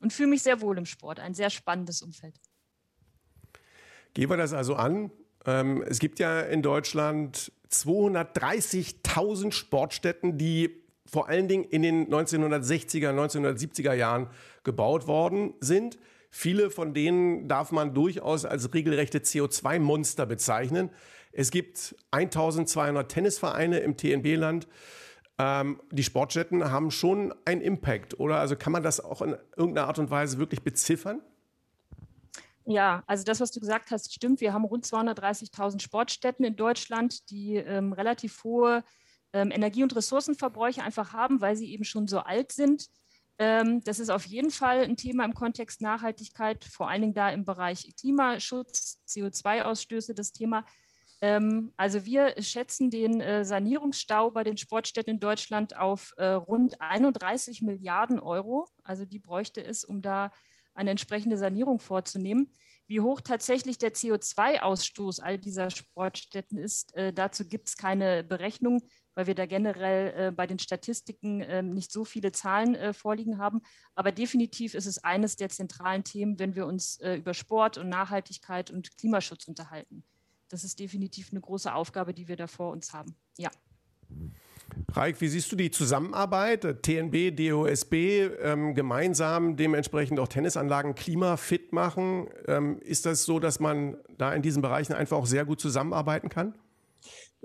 und 0.00 0.14
fühle 0.14 0.30
mich 0.30 0.42
sehr 0.42 0.62
wohl 0.62 0.78
im 0.78 0.86
Sport, 0.86 1.20
ein 1.20 1.34
sehr 1.34 1.50
spannendes 1.50 2.00
Umfeld. 2.00 2.40
Gehen 4.14 4.30
wir 4.30 4.38
das 4.38 4.54
also 4.54 4.74
an. 4.74 5.10
Ähm, 5.44 5.84
es 5.86 5.98
gibt 5.98 6.18
ja 6.18 6.40
in 6.40 6.62
Deutschland 6.62 7.52
230.000 7.70 9.52
Sportstätten, 9.52 10.38
die 10.38 10.82
vor 11.04 11.28
allen 11.28 11.48
Dingen 11.48 11.64
in 11.64 11.82
den 11.82 12.08
1960er, 12.08 13.10
1970er 13.10 13.92
Jahren 13.92 14.30
gebaut 14.62 15.06
worden 15.06 15.52
sind. 15.60 15.98
Viele 16.36 16.68
von 16.70 16.94
denen 16.94 17.46
darf 17.46 17.70
man 17.70 17.94
durchaus 17.94 18.44
als 18.44 18.74
regelrechte 18.74 19.20
CO2-Monster 19.20 20.26
bezeichnen. 20.26 20.90
Es 21.30 21.52
gibt 21.52 21.94
1200 22.10 23.08
Tennisvereine 23.08 23.78
im 23.78 23.96
TNB-Land. 23.96 24.66
Ähm, 25.38 25.80
die 25.92 26.02
Sportstätten 26.02 26.72
haben 26.72 26.90
schon 26.90 27.32
einen 27.44 27.60
Impact, 27.60 28.18
oder? 28.18 28.40
Also 28.40 28.56
kann 28.56 28.72
man 28.72 28.82
das 28.82 28.98
auch 28.98 29.22
in 29.22 29.36
irgendeiner 29.56 29.86
Art 29.86 30.00
und 30.00 30.10
Weise 30.10 30.38
wirklich 30.38 30.62
beziffern? 30.62 31.22
Ja, 32.64 33.04
also 33.06 33.22
das, 33.22 33.38
was 33.38 33.52
du 33.52 33.60
gesagt 33.60 33.92
hast, 33.92 34.12
stimmt. 34.12 34.40
Wir 34.40 34.52
haben 34.52 34.64
rund 34.64 34.84
230.000 34.84 35.80
Sportstätten 35.80 36.44
in 36.44 36.56
Deutschland, 36.56 37.30
die 37.30 37.54
ähm, 37.54 37.92
relativ 37.92 38.42
hohe 38.42 38.82
ähm, 39.32 39.52
Energie- 39.52 39.84
und 39.84 39.94
Ressourcenverbräuche 39.94 40.82
einfach 40.82 41.12
haben, 41.12 41.40
weil 41.40 41.54
sie 41.54 41.72
eben 41.72 41.84
schon 41.84 42.08
so 42.08 42.18
alt 42.18 42.50
sind. 42.50 42.88
Ähm, 43.38 43.82
das 43.82 43.98
ist 43.98 44.10
auf 44.10 44.26
jeden 44.26 44.50
Fall 44.50 44.84
ein 44.84 44.96
Thema 44.96 45.24
im 45.24 45.34
Kontext 45.34 45.80
Nachhaltigkeit, 45.80 46.64
vor 46.64 46.88
allen 46.88 47.02
Dingen 47.02 47.14
da 47.14 47.30
im 47.30 47.44
Bereich 47.44 47.92
Klimaschutz, 47.98 49.02
CO2-Ausstöße, 49.08 50.14
das 50.14 50.32
Thema. 50.32 50.64
Ähm, 51.20 51.72
also 51.76 52.04
wir 52.04 52.34
schätzen 52.42 52.90
den 52.90 53.20
äh, 53.20 53.44
Sanierungsstau 53.44 54.30
bei 54.30 54.44
den 54.44 54.56
Sportstätten 54.56 55.14
in 55.14 55.20
Deutschland 55.20 55.76
auf 55.76 56.12
äh, 56.16 56.26
rund 56.26 56.80
31 56.80 57.62
Milliarden 57.62 58.20
Euro. 58.20 58.68
Also 58.84 59.04
die 59.04 59.18
bräuchte 59.18 59.64
es, 59.64 59.84
um 59.84 60.02
da 60.02 60.30
eine 60.74 60.90
entsprechende 60.90 61.36
Sanierung 61.36 61.78
vorzunehmen. 61.78 62.54
Wie 62.86 63.00
hoch 63.00 63.20
tatsächlich 63.20 63.78
der 63.78 63.94
CO2-Ausstoß 63.94 65.20
all 65.20 65.38
dieser 65.38 65.70
Sportstätten 65.70 66.58
ist, 66.58 66.94
äh, 66.94 67.12
dazu 67.12 67.46
gibt 67.46 67.68
es 67.68 67.76
keine 67.76 68.22
Berechnung 68.22 68.82
weil 69.14 69.26
wir 69.26 69.34
da 69.34 69.46
generell 69.46 70.28
äh, 70.28 70.32
bei 70.32 70.46
den 70.46 70.58
Statistiken 70.58 71.40
äh, 71.40 71.62
nicht 71.62 71.92
so 71.92 72.04
viele 72.04 72.32
Zahlen 72.32 72.74
äh, 72.74 72.92
vorliegen 72.92 73.38
haben. 73.38 73.62
Aber 73.94 74.12
definitiv 74.12 74.74
ist 74.74 74.86
es 74.86 75.02
eines 75.02 75.36
der 75.36 75.48
zentralen 75.48 76.04
Themen, 76.04 76.38
wenn 76.38 76.54
wir 76.54 76.66
uns 76.66 76.98
äh, 77.00 77.16
über 77.16 77.34
Sport 77.34 77.78
und 77.78 77.88
Nachhaltigkeit 77.88 78.70
und 78.70 78.96
Klimaschutz 78.98 79.46
unterhalten. 79.46 80.04
Das 80.48 80.64
ist 80.64 80.78
definitiv 80.78 81.30
eine 81.30 81.40
große 81.40 81.74
Aufgabe, 81.74 82.14
die 82.14 82.28
wir 82.28 82.36
da 82.36 82.46
vor 82.46 82.70
uns 82.70 82.92
haben. 82.92 83.14
Ja. 83.38 83.50
Raik, 84.92 85.20
wie 85.20 85.28
siehst 85.28 85.50
du 85.50 85.56
die 85.56 85.70
Zusammenarbeit? 85.70 86.82
TNB, 86.82 87.36
DOSB, 87.36 87.94
ähm, 88.42 88.74
gemeinsam 88.74 89.56
dementsprechend 89.56 90.18
auch 90.20 90.28
Tennisanlagen 90.28 90.94
klimafit 90.94 91.72
machen. 91.72 92.28
Ähm, 92.46 92.78
ist 92.80 93.06
das 93.06 93.24
so, 93.24 93.40
dass 93.40 93.60
man 93.60 93.96
da 94.18 94.32
in 94.32 94.42
diesen 94.42 94.62
Bereichen 94.62 94.92
einfach 94.92 95.16
auch 95.16 95.26
sehr 95.26 95.44
gut 95.44 95.60
zusammenarbeiten 95.60 96.28
kann? 96.28 96.54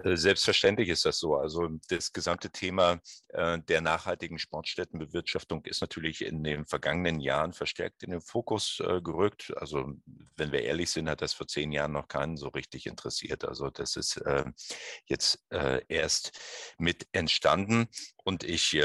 Äh, 0.03 0.15
selbstverständlich 0.15 0.89
ist 0.89 1.05
das 1.05 1.19
so. 1.19 1.35
Also 1.35 1.69
das 1.89 2.13
gesamte 2.13 2.49
Thema 2.49 2.99
äh, 3.29 3.59
der 3.59 3.81
nachhaltigen 3.81 4.39
Sportstättenbewirtschaftung 4.39 5.65
ist 5.65 5.81
natürlich 5.81 6.23
in 6.23 6.43
den 6.43 6.65
vergangenen 6.65 7.19
Jahren 7.19 7.53
verstärkt 7.53 8.03
in 8.03 8.11
den 8.11 8.21
Fokus 8.21 8.79
äh, 8.79 9.01
gerückt. 9.01 9.53
Also 9.57 9.93
wenn 10.37 10.51
wir 10.51 10.61
ehrlich 10.61 10.91
sind, 10.91 11.09
hat 11.09 11.21
das 11.21 11.33
vor 11.33 11.47
zehn 11.47 11.71
Jahren 11.71 11.91
noch 11.91 12.07
keinen 12.07 12.37
so 12.37 12.47
richtig 12.49 12.85
interessiert. 12.85 13.45
Also 13.45 13.69
das 13.69 13.95
ist 13.95 14.21
jetzt 15.05 15.45
erst 15.87 16.39
mit 16.77 17.07
entstanden. 17.11 17.87
Und 18.23 18.43
ich 18.43 18.79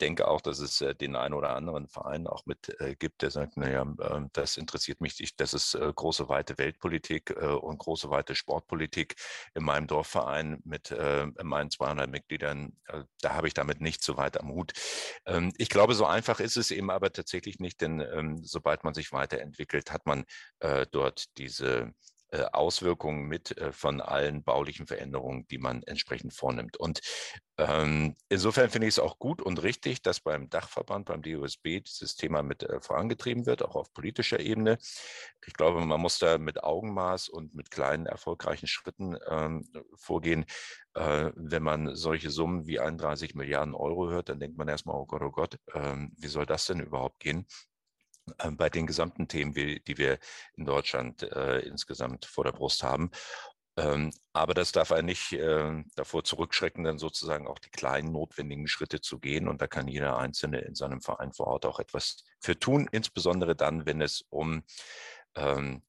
denke 0.00 0.28
auch, 0.28 0.40
dass 0.40 0.60
es 0.60 0.78
den 1.00 1.16
einen 1.16 1.34
oder 1.34 1.54
anderen 1.56 1.88
Verein 1.88 2.26
auch 2.26 2.46
mit 2.46 2.74
gibt, 2.98 3.22
der 3.22 3.30
sagt, 3.30 3.56
naja, 3.56 3.84
das 4.32 4.56
interessiert 4.56 5.00
mich 5.00 5.18
nicht. 5.18 5.38
Das 5.40 5.52
ist 5.52 5.72
große, 5.72 6.28
weite 6.28 6.56
Weltpolitik 6.58 7.30
und 7.36 7.78
große, 7.78 8.08
weite 8.10 8.34
Sportpolitik 8.34 9.16
in 9.54 9.64
meinem 9.64 9.86
Dorfverein 9.86 10.53
mit 10.64 10.90
äh, 10.90 11.26
meinen 11.42 11.70
200 11.70 12.10
Mitgliedern, 12.10 12.76
äh, 12.88 13.02
da 13.20 13.34
habe 13.34 13.48
ich 13.48 13.54
damit 13.54 13.80
nicht 13.80 14.02
so 14.02 14.16
weit 14.16 14.38
am 14.38 14.50
Hut. 14.50 14.72
Ähm, 15.26 15.52
ich 15.58 15.68
glaube, 15.68 15.94
so 15.94 16.06
einfach 16.06 16.40
ist 16.40 16.56
es 16.56 16.70
eben 16.70 16.90
aber 16.90 17.12
tatsächlich 17.12 17.58
nicht, 17.58 17.80
denn 17.80 18.00
ähm, 18.00 18.38
sobald 18.42 18.84
man 18.84 18.94
sich 18.94 19.12
weiterentwickelt, 19.12 19.90
hat 19.90 20.06
man 20.06 20.24
äh, 20.60 20.86
dort 20.90 21.24
diese 21.38 21.92
Auswirkungen 22.52 23.26
mit 23.26 23.56
äh, 23.58 23.72
von 23.72 24.00
allen 24.00 24.42
baulichen 24.42 24.86
Veränderungen, 24.86 25.46
die 25.48 25.58
man 25.58 25.82
entsprechend 25.82 26.34
vornimmt. 26.34 26.76
Und 26.76 27.00
ähm, 27.56 28.16
insofern 28.28 28.68
finde 28.70 28.88
ich 28.88 28.94
es 28.94 28.98
auch 28.98 29.18
gut 29.18 29.40
und 29.40 29.62
richtig, 29.62 30.02
dass 30.02 30.20
beim 30.20 30.50
Dachverband, 30.50 31.06
beim 31.06 31.22
DOSB 31.22 31.80
dieses 31.84 32.16
Thema 32.16 32.42
mit 32.42 32.64
äh, 32.64 32.80
vorangetrieben 32.80 33.46
wird, 33.46 33.62
auch 33.62 33.76
auf 33.76 33.92
politischer 33.92 34.40
Ebene. 34.40 34.78
Ich 35.46 35.52
glaube, 35.52 35.80
man 35.84 36.00
muss 36.00 36.18
da 36.18 36.38
mit 36.38 36.64
Augenmaß 36.64 37.28
und 37.28 37.54
mit 37.54 37.70
kleinen 37.70 38.06
erfolgreichen 38.06 38.66
Schritten 38.66 39.16
ähm, 39.28 39.68
vorgehen. 39.94 40.46
Äh, 40.94 41.30
wenn 41.36 41.62
man 41.62 41.94
solche 41.94 42.30
Summen 42.30 42.66
wie 42.66 42.80
31 42.80 43.34
Milliarden 43.36 43.74
Euro 43.74 44.10
hört, 44.10 44.28
dann 44.28 44.40
denkt 44.40 44.58
man 44.58 44.68
erstmal, 44.68 44.96
oh 44.96 45.06
Gott, 45.06 45.22
oh 45.22 45.30
Gott, 45.30 45.58
äh, 45.72 45.96
wie 46.16 46.28
soll 46.28 46.46
das 46.46 46.66
denn 46.66 46.80
überhaupt 46.80 47.20
gehen? 47.20 47.46
Ähm, 48.40 48.56
bei 48.56 48.70
den 48.70 48.86
gesamten 48.86 49.28
Themen, 49.28 49.52
die 49.52 49.98
wir 49.98 50.18
in 50.56 50.64
Deutschland 50.64 51.22
äh, 51.22 51.58
insgesamt 51.60 52.24
vor 52.24 52.44
der 52.44 52.52
Brust 52.52 52.82
haben. 52.82 53.10
Ähm, 53.76 54.12
aber 54.32 54.54
das 54.54 54.72
darf 54.72 54.92
einen 54.92 55.06
nicht 55.06 55.32
äh, 55.32 55.82
davor 55.96 56.24
zurückschrecken, 56.24 56.84
dann 56.84 56.98
sozusagen 56.98 57.46
auch 57.48 57.58
die 57.58 57.70
kleinen 57.70 58.12
notwendigen 58.12 58.68
Schritte 58.68 59.00
zu 59.00 59.18
gehen. 59.18 59.48
Und 59.48 59.60
da 59.60 59.66
kann 59.66 59.88
jeder 59.88 60.16
Einzelne 60.18 60.60
in 60.60 60.74
seinem 60.74 61.00
Verein 61.00 61.32
vor 61.32 61.48
Ort 61.48 61.66
auch 61.66 61.80
etwas 61.80 62.24
für 62.40 62.58
tun, 62.58 62.88
insbesondere 62.92 63.56
dann, 63.56 63.84
wenn 63.84 64.00
es 64.00 64.24
um 64.30 64.62
ähm, 65.34 65.82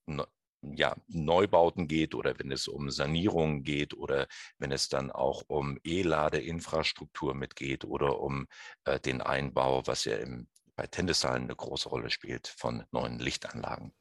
ja, 0.61 0.95
Neubauten 1.07 1.87
geht 1.87 2.15
oder 2.15 2.37
wenn 2.39 2.51
es 2.51 2.67
um 2.67 2.89
Sanierungen 2.89 3.63
geht 3.63 3.93
oder 3.93 4.27
wenn 4.57 4.71
es 4.71 4.89
dann 4.89 5.11
auch 5.11 5.43
um 5.47 5.79
E-Ladeinfrastruktur 5.83 7.35
mitgeht 7.35 7.85
oder 7.85 8.19
um 8.19 8.47
äh, 8.85 8.99
den 8.99 9.21
Einbau, 9.21 9.85
was 9.85 10.05
ja 10.05 10.17
im 10.17 10.47
bei 10.75 10.87
Tennishallen 10.87 11.43
eine 11.43 11.55
große 11.55 11.89
Rolle 11.89 12.09
spielt 12.09 12.47
von 12.47 12.83
neuen 12.91 13.19
Lichtanlagen. 13.19 13.91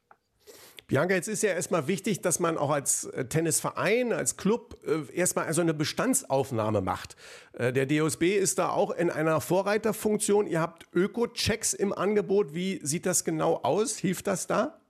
Bianca, 0.86 1.14
jetzt 1.14 1.28
ist 1.28 1.42
ja 1.42 1.50
erstmal 1.50 1.88
wichtig, 1.88 2.20
dass 2.20 2.40
man 2.40 2.58
auch 2.58 2.68
als 2.68 3.04
äh, 3.04 3.24
Tennisverein, 3.24 4.12
als 4.12 4.36
Club 4.36 4.76
äh, 4.86 5.16
erstmal 5.16 5.46
also 5.46 5.62
eine 5.62 5.72
Bestandsaufnahme 5.72 6.82
macht. 6.82 7.16
Äh, 7.54 7.72
der 7.72 7.86
DOSB 7.86 8.36
ist 8.36 8.58
da 8.58 8.68
auch 8.68 8.90
in 8.90 9.10
einer 9.10 9.40
Vorreiterfunktion. 9.40 10.46
Ihr 10.46 10.60
habt 10.60 10.86
Öko-Checks 10.94 11.72
im 11.72 11.94
Angebot. 11.94 12.52
Wie 12.54 12.80
sieht 12.82 13.06
das 13.06 13.24
genau 13.24 13.60
aus? 13.62 13.96
Hilft 13.96 14.26
das 14.26 14.46
da? 14.46 14.83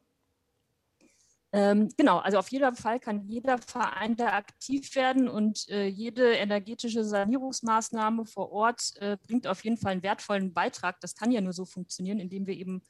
Ähm, 1.55 1.89
genau, 1.97 2.19
also 2.19 2.39
auf 2.39 2.49
jeden 2.49 2.75
Fall 2.75 2.99
kann 2.99 3.29
jeder 3.29 3.59
Verein 3.59 4.17
da 4.17 4.33
aktiv 4.33 4.97
werden 4.97 5.29
und 5.29 5.69
äh, 5.69 5.87
jede 5.87 6.33
energetische 6.33 7.05
Sanierungsmaßnahme 7.05 8.27
vor 8.27 8.51
Ort 8.51 8.97
äh, 8.97 9.17
bringt 9.25 9.47
auf 9.47 9.63
jeden 9.63 9.77
Fall 9.77 9.93
einen 9.93 10.03
wertvollen 10.03 10.53
Beitrag. 10.53 11.01
Das 11.01 11.15
kann 11.15 11.31
ja 11.31 11.41
nur 11.41 11.53
so 11.53 11.65
funktionieren, 11.65 12.19
indem 12.19 12.49
wir 12.49 12.57
eben 12.57 12.83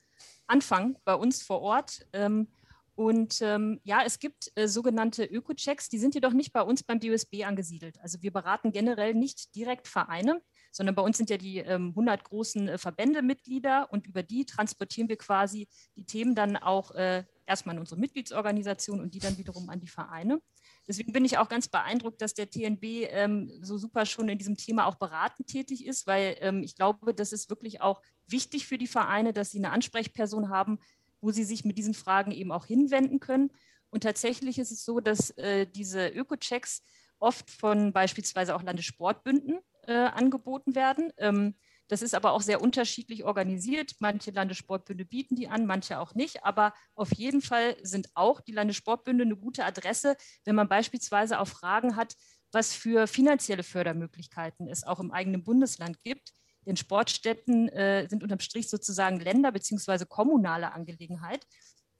anfangen 0.46 0.96
bei 1.04 1.14
uns 1.14 1.42
vor 1.42 1.60
Ort. 1.60 2.06
Ähm, 2.14 2.48
und 2.94 3.42
ähm, 3.42 3.80
ja, 3.84 4.02
es 4.06 4.18
gibt 4.18 4.50
äh, 4.54 4.66
sogenannte 4.66 5.24
Öko-Checks, 5.26 5.90
die 5.90 5.98
sind 5.98 6.14
jedoch 6.14 6.32
nicht 6.32 6.54
bei 6.54 6.62
uns 6.62 6.82
beim 6.82 7.00
DUSB 7.00 7.44
angesiedelt. 7.44 8.00
Also 8.00 8.22
wir 8.22 8.32
beraten 8.32 8.72
generell 8.72 9.12
nicht 9.12 9.54
direkt 9.56 9.88
Vereine, 9.88 10.40
sondern 10.72 10.94
bei 10.94 11.02
uns 11.02 11.18
sind 11.18 11.28
ja 11.28 11.36
die 11.36 11.58
ähm, 11.58 11.88
100 11.90 12.24
großen 12.24 12.68
äh, 12.68 12.78
Verbände 12.78 13.20
Mitglieder 13.20 13.92
und 13.92 14.06
über 14.06 14.22
die 14.22 14.46
transportieren 14.46 15.10
wir 15.10 15.18
quasi 15.18 15.68
die 15.96 16.06
Themen 16.06 16.34
dann 16.34 16.56
auch 16.56 16.92
äh, 16.92 17.24
erstmal 17.46 17.74
in 17.74 17.80
unsere 17.80 18.00
Mitgliedsorganisation 18.00 19.00
und 19.00 19.14
die 19.14 19.18
dann 19.18 19.38
wiederum 19.38 19.68
an 19.68 19.80
die 19.80 19.88
Vereine. 19.88 20.40
Deswegen 20.86 21.12
bin 21.12 21.24
ich 21.24 21.38
auch 21.38 21.48
ganz 21.48 21.68
beeindruckt, 21.68 22.20
dass 22.20 22.34
der 22.34 22.50
TNB 22.50 22.84
ähm, 23.10 23.50
so 23.60 23.78
super 23.78 24.06
schon 24.06 24.28
in 24.28 24.38
diesem 24.38 24.56
Thema 24.56 24.86
auch 24.86 24.96
beratend 24.96 25.48
tätig 25.48 25.86
ist, 25.86 26.06
weil 26.06 26.36
ähm, 26.40 26.62
ich 26.62 26.76
glaube, 26.76 27.14
das 27.14 27.32
ist 27.32 27.50
wirklich 27.50 27.80
auch 27.80 28.02
wichtig 28.26 28.66
für 28.66 28.78
die 28.78 28.86
Vereine, 28.86 29.32
dass 29.32 29.50
sie 29.50 29.58
eine 29.58 29.70
Ansprechperson 29.70 30.48
haben, 30.48 30.78
wo 31.20 31.30
sie 31.30 31.44
sich 31.44 31.64
mit 31.64 31.78
diesen 31.78 31.94
Fragen 31.94 32.32
eben 32.32 32.52
auch 32.52 32.66
hinwenden 32.66 33.20
können. 33.20 33.50
Und 33.90 34.02
tatsächlich 34.02 34.58
ist 34.58 34.72
es 34.72 34.84
so, 34.84 35.00
dass 35.00 35.30
äh, 35.30 35.66
diese 35.66 36.08
Öko-Checks 36.08 36.82
oft 37.18 37.50
von 37.50 37.92
beispielsweise 37.92 38.54
auch 38.54 38.62
Landessportbünden 38.62 39.60
äh, 39.86 39.92
angeboten 39.92 40.74
werden. 40.74 41.12
Ähm, 41.16 41.54
das 41.88 42.02
ist 42.02 42.14
aber 42.14 42.32
auch 42.32 42.40
sehr 42.40 42.62
unterschiedlich 42.62 43.24
organisiert. 43.24 43.92
Manche 43.98 44.30
Landessportbünde 44.30 45.04
bieten 45.04 45.36
die 45.36 45.48
an, 45.48 45.66
manche 45.66 45.98
auch 45.98 46.14
nicht. 46.14 46.44
Aber 46.44 46.72
auf 46.94 47.12
jeden 47.14 47.42
Fall 47.42 47.76
sind 47.82 48.08
auch 48.14 48.40
die 48.40 48.52
Landessportbünde 48.52 49.24
eine 49.24 49.36
gute 49.36 49.64
Adresse, 49.64 50.16
wenn 50.44 50.54
man 50.54 50.68
beispielsweise 50.68 51.38
auch 51.40 51.48
Fragen 51.48 51.96
hat, 51.96 52.14
was 52.52 52.72
für 52.72 53.06
finanzielle 53.06 53.62
Fördermöglichkeiten 53.64 54.68
es 54.68 54.84
auch 54.84 55.00
im 55.00 55.10
eigenen 55.10 55.44
Bundesland 55.44 56.00
gibt. 56.02 56.32
Denn 56.66 56.76
Sportstätten 56.76 57.68
äh, 57.68 58.08
sind 58.08 58.22
unterm 58.22 58.40
Strich 58.40 58.70
sozusagen 58.70 59.20
Länder- 59.20 59.52
bzw. 59.52 60.06
kommunale 60.06 60.72
Angelegenheit. 60.72 61.46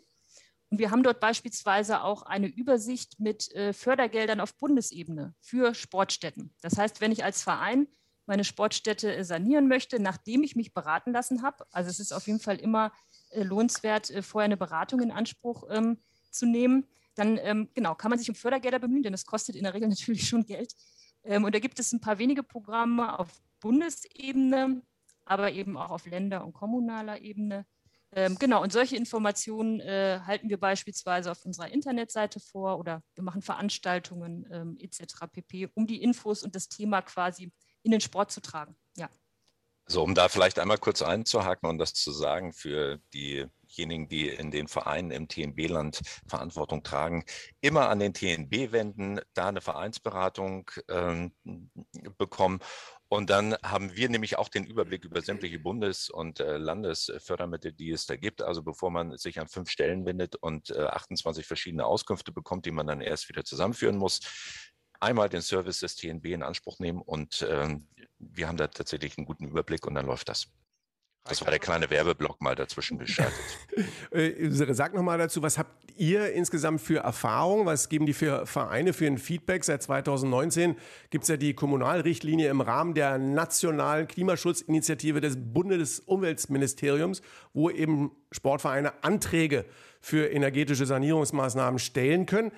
Und 0.70 0.80
wir 0.80 0.92
haben 0.92 1.04
dort 1.04 1.20
beispielsweise 1.20 2.04
auch 2.04 2.24
eine 2.24 2.48
Übersicht 2.48 3.20
mit 3.20 3.52
äh, 3.54 3.72
Fördergeldern 3.74 4.42
auf 4.42 4.56
Bundesebene 4.56 5.34
für 5.40 5.74
Sportstätten. 5.74 6.54
Das 6.62 6.78
heißt, 6.78 7.00
wenn 7.00 7.12
ich 7.12 7.24
als 7.24 7.42
Verein 7.42 7.88
meine 8.26 8.44
Sportstätte 8.44 9.16
äh, 9.16 9.24
sanieren 9.24 9.68
möchte, 9.68 10.00
nachdem 10.00 10.44
ich 10.44 10.56
mich 10.56 10.74
beraten 10.74 11.14
lassen 11.14 11.42
habe, 11.42 11.66
also 11.72 11.90
es 11.90 12.00
ist 12.00 12.12
auf 12.12 12.28
jeden 12.28 12.42
Fall 12.42 12.58
immer 12.58 12.92
äh, 13.30 13.44
lohnenswert, 13.44 14.12
äh, 14.12 14.22
vorher 14.22 14.46
eine 14.46 14.58
Beratung 14.58 15.00
in 15.00 15.12
Anspruch 15.12 15.64
ähm, 15.70 16.00
zu 16.30 16.46
nehmen, 16.46 16.86
dann 17.16 17.40
ähm, 17.42 17.70
genau, 17.74 17.96
kann 17.96 18.10
man 18.10 18.20
sich 18.20 18.30
um 18.30 18.36
Fördergelder 18.36 18.80
bemühen, 18.80 19.04
denn 19.04 19.14
das 19.14 19.26
kostet 19.26 19.56
in 19.56 19.64
der 19.64 19.74
Regel 19.74 19.88
natürlich 19.90 20.28
schon 20.28 20.46
Geld. 20.46 20.76
Ähm, 21.24 21.46
und 21.46 21.56
da 21.56 21.60
gibt 21.60 21.80
es 21.80 21.94
ein 21.94 22.02
paar 22.02 22.20
wenige 22.20 22.44
Programme 22.44 23.18
auf 23.18 23.30
Bundesebene, 23.62 24.82
aber 25.26 25.52
eben 25.52 25.78
auch 25.78 25.90
auf 25.90 26.06
Länder- 26.06 26.46
und 26.46 26.54
kommunaler 26.54 27.22
Ebene 27.22 27.66
ähm, 28.14 28.38
genau, 28.40 28.64
und 28.64 28.72
solche 28.72 28.96
Informationen 28.96 29.80
äh, 29.82 30.22
halten 30.26 30.50
wir 30.50 30.60
beispielsweise 30.60 31.32
auf 31.32 31.44
unserer 31.46 31.70
Internetseite 31.72 32.40
vor 32.40 32.80
oder 32.80 33.04
wir 33.16 33.24
machen 33.24 33.42
Veranstaltungen 33.42 34.48
ähm, 34.52 34.78
etc. 34.80 35.28
pp, 35.32 35.70
um 35.74 35.88
die 35.88 36.02
Infos 36.02 36.44
und 36.44 36.56
das 36.56 36.70
Thema 36.70 37.02
quasi 37.02 37.52
in 37.84 37.92
den 37.92 38.02
Sport 38.02 38.32
zu 38.32 38.42
tragen. 38.42 38.76
Ja. 38.96 39.10
So, 39.90 40.04
um 40.04 40.16
da 40.16 40.28
vielleicht 40.28 40.60
einmal 40.60 40.78
kurz 40.78 41.02
einzuhaken 41.02 41.70
und 41.70 41.78
das 41.78 41.94
zu 41.94 42.12
sagen 42.12 42.52
für 42.52 43.00
diejenigen, 43.14 44.10
die 44.10 44.28
in 44.28 44.52
den 44.52 44.68
Vereinen 44.68 45.12
im 45.12 45.30
TNB-Land 45.30 46.02
Verantwortung 46.28 46.84
tragen, 46.84 47.24
immer 47.62 47.90
an 47.90 48.00
den 48.00 48.14
TNB 48.14 48.74
wenden, 48.74 49.22
da 49.34 49.48
eine 49.48 49.62
Vereinsberatung 49.62 50.70
ähm, 50.90 51.32
bekommen 52.18 52.60
Und 53.10 53.30
dann 53.30 53.56
haben 53.64 53.96
wir 53.96 54.10
nämlich 54.10 54.38
auch 54.38 54.50
den 54.50 54.66
Überblick 54.66 55.06
über 55.06 55.22
sämtliche 55.22 55.60
Bundes- 55.60 56.10
und 56.10 56.42
äh, 56.42 56.58
Landesfördermittel, 56.58 57.72
die 57.72 57.92
es 57.92 58.06
da 58.06 58.18
gibt. 58.18 58.42
Also 58.42 58.64
bevor 58.64 58.92
man 58.92 59.18
sich 59.18 59.40
an 59.40 59.48
fünf 59.48 59.70
Stellen 59.70 60.06
wendet 60.06 60.36
und 60.36 60.72
äh, 60.72 60.82
28 60.82 61.46
verschiedene 61.46 61.86
Auskünfte 61.86 62.34
bekommt, 62.34 62.66
die 62.66 62.72
man 62.72 62.88
dann 62.88 63.00
erst 63.00 63.30
wieder 63.30 63.46
zusammenführen 63.46 63.98
muss, 63.98 64.20
einmal 65.00 65.30
den 65.30 65.42
Service 65.42 65.80
des 65.80 65.96
TNB 65.96 66.26
in 66.26 66.44
Anspruch 66.44 66.80
nehmen 66.80 67.02
und 67.02 67.44
äh, 67.44 67.78
wir 68.20 68.48
haben 68.48 68.58
da 68.58 68.68
tatsächlich 68.68 69.18
einen 69.18 69.26
guten 69.28 69.48
Überblick 69.48 69.86
und 69.86 69.96
dann 69.96 70.06
läuft 70.06 70.28
das. 70.28 70.48
Das 71.30 71.42
war 71.42 71.50
der 71.50 71.60
kleine 71.60 71.90
Werbeblock 71.90 72.42
mal 72.42 72.56
dazwischen 72.56 72.98
geschaltet. 72.98 73.36
Äh, 74.10 74.50
sag 74.50 74.96
nochmal 74.96 75.20
dazu, 75.20 75.44
was 75.44 75.60
habt 75.60 75.92
ihr 75.98 76.34
insgesamt 76.34 76.82
für 76.82 77.00
Erfahrung? 77.00 77.68
Was 77.68 77.90
geben 77.90 78.08
die 78.08 78.14
für 78.14 78.48
Vereine 78.48 78.94
für 78.94 79.06
ein 79.06 79.20
Feedback? 79.20 79.64
Seit 79.64 79.84
2019 79.84 80.76
gibt 81.12 81.24
es 81.24 81.28
ja 81.28 81.38
die 81.38 81.54
Kommunalrichtlinie 81.54 82.50
im 82.50 82.62
Rahmen 82.62 82.96
der 82.96 83.20
nationalen 83.20 84.08
Klimaschutzinitiative 84.08 85.22
des 85.22 85.36
Bundesumweltministeriums, 85.38 87.22
wo 87.54 87.70
eben 87.70 88.12
Sportvereine 88.32 89.04
Anträge 89.04 89.66
für 90.02 90.28
energetische 90.28 90.88
Sanierungsmaßnahmen 90.88 91.78
stellen 91.78 92.26
können. 92.26 92.52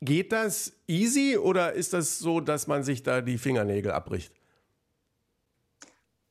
Geht 0.00 0.32
das 0.32 0.72
easy 0.86 1.36
oder 1.36 1.72
ist 1.72 1.92
das 1.92 2.18
so, 2.18 2.40
dass 2.40 2.66
man 2.66 2.82
sich 2.82 3.02
da 3.02 3.20
die 3.20 3.38
Fingernägel 3.38 3.92
abbricht? 3.92 4.32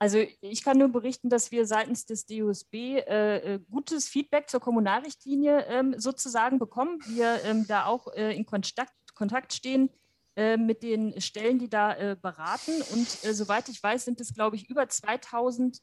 Also 0.03 0.17
ich 0.41 0.65
kann 0.65 0.79
nur 0.79 0.89
berichten, 0.89 1.29
dass 1.29 1.49
wir 1.51 1.65
seitens 1.65 2.05
des 2.05 2.25
DUSB 2.25 2.73
äh, 2.73 3.37
äh, 3.37 3.59
gutes 3.71 4.09
Feedback 4.09 4.49
zur 4.49 4.59
Kommunalrichtlinie 4.59 5.65
ähm, 5.69 5.95
sozusagen 5.97 6.59
bekommen. 6.59 6.99
Wir 7.07 7.39
ähm, 7.45 7.65
da 7.69 7.85
auch 7.85 8.11
äh, 8.13 8.35
in 8.35 8.45
Kontakt, 8.45 8.91
Kontakt 9.15 9.53
stehen 9.53 9.89
äh, 10.35 10.57
mit 10.57 10.83
den 10.83 11.21
Stellen, 11.21 11.57
die 11.57 11.69
da 11.69 11.95
äh, 11.95 12.17
beraten. 12.21 12.81
Und 12.91 13.23
äh, 13.23 13.33
soweit 13.33 13.69
ich 13.69 13.81
weiß, 13.81 14.03
sind 14.03 14.19
es, 14.19 14.33
glaube 14.33 14.57
ich, 14.57 14.69
über 14.69 14.89
2000 14.89 15.81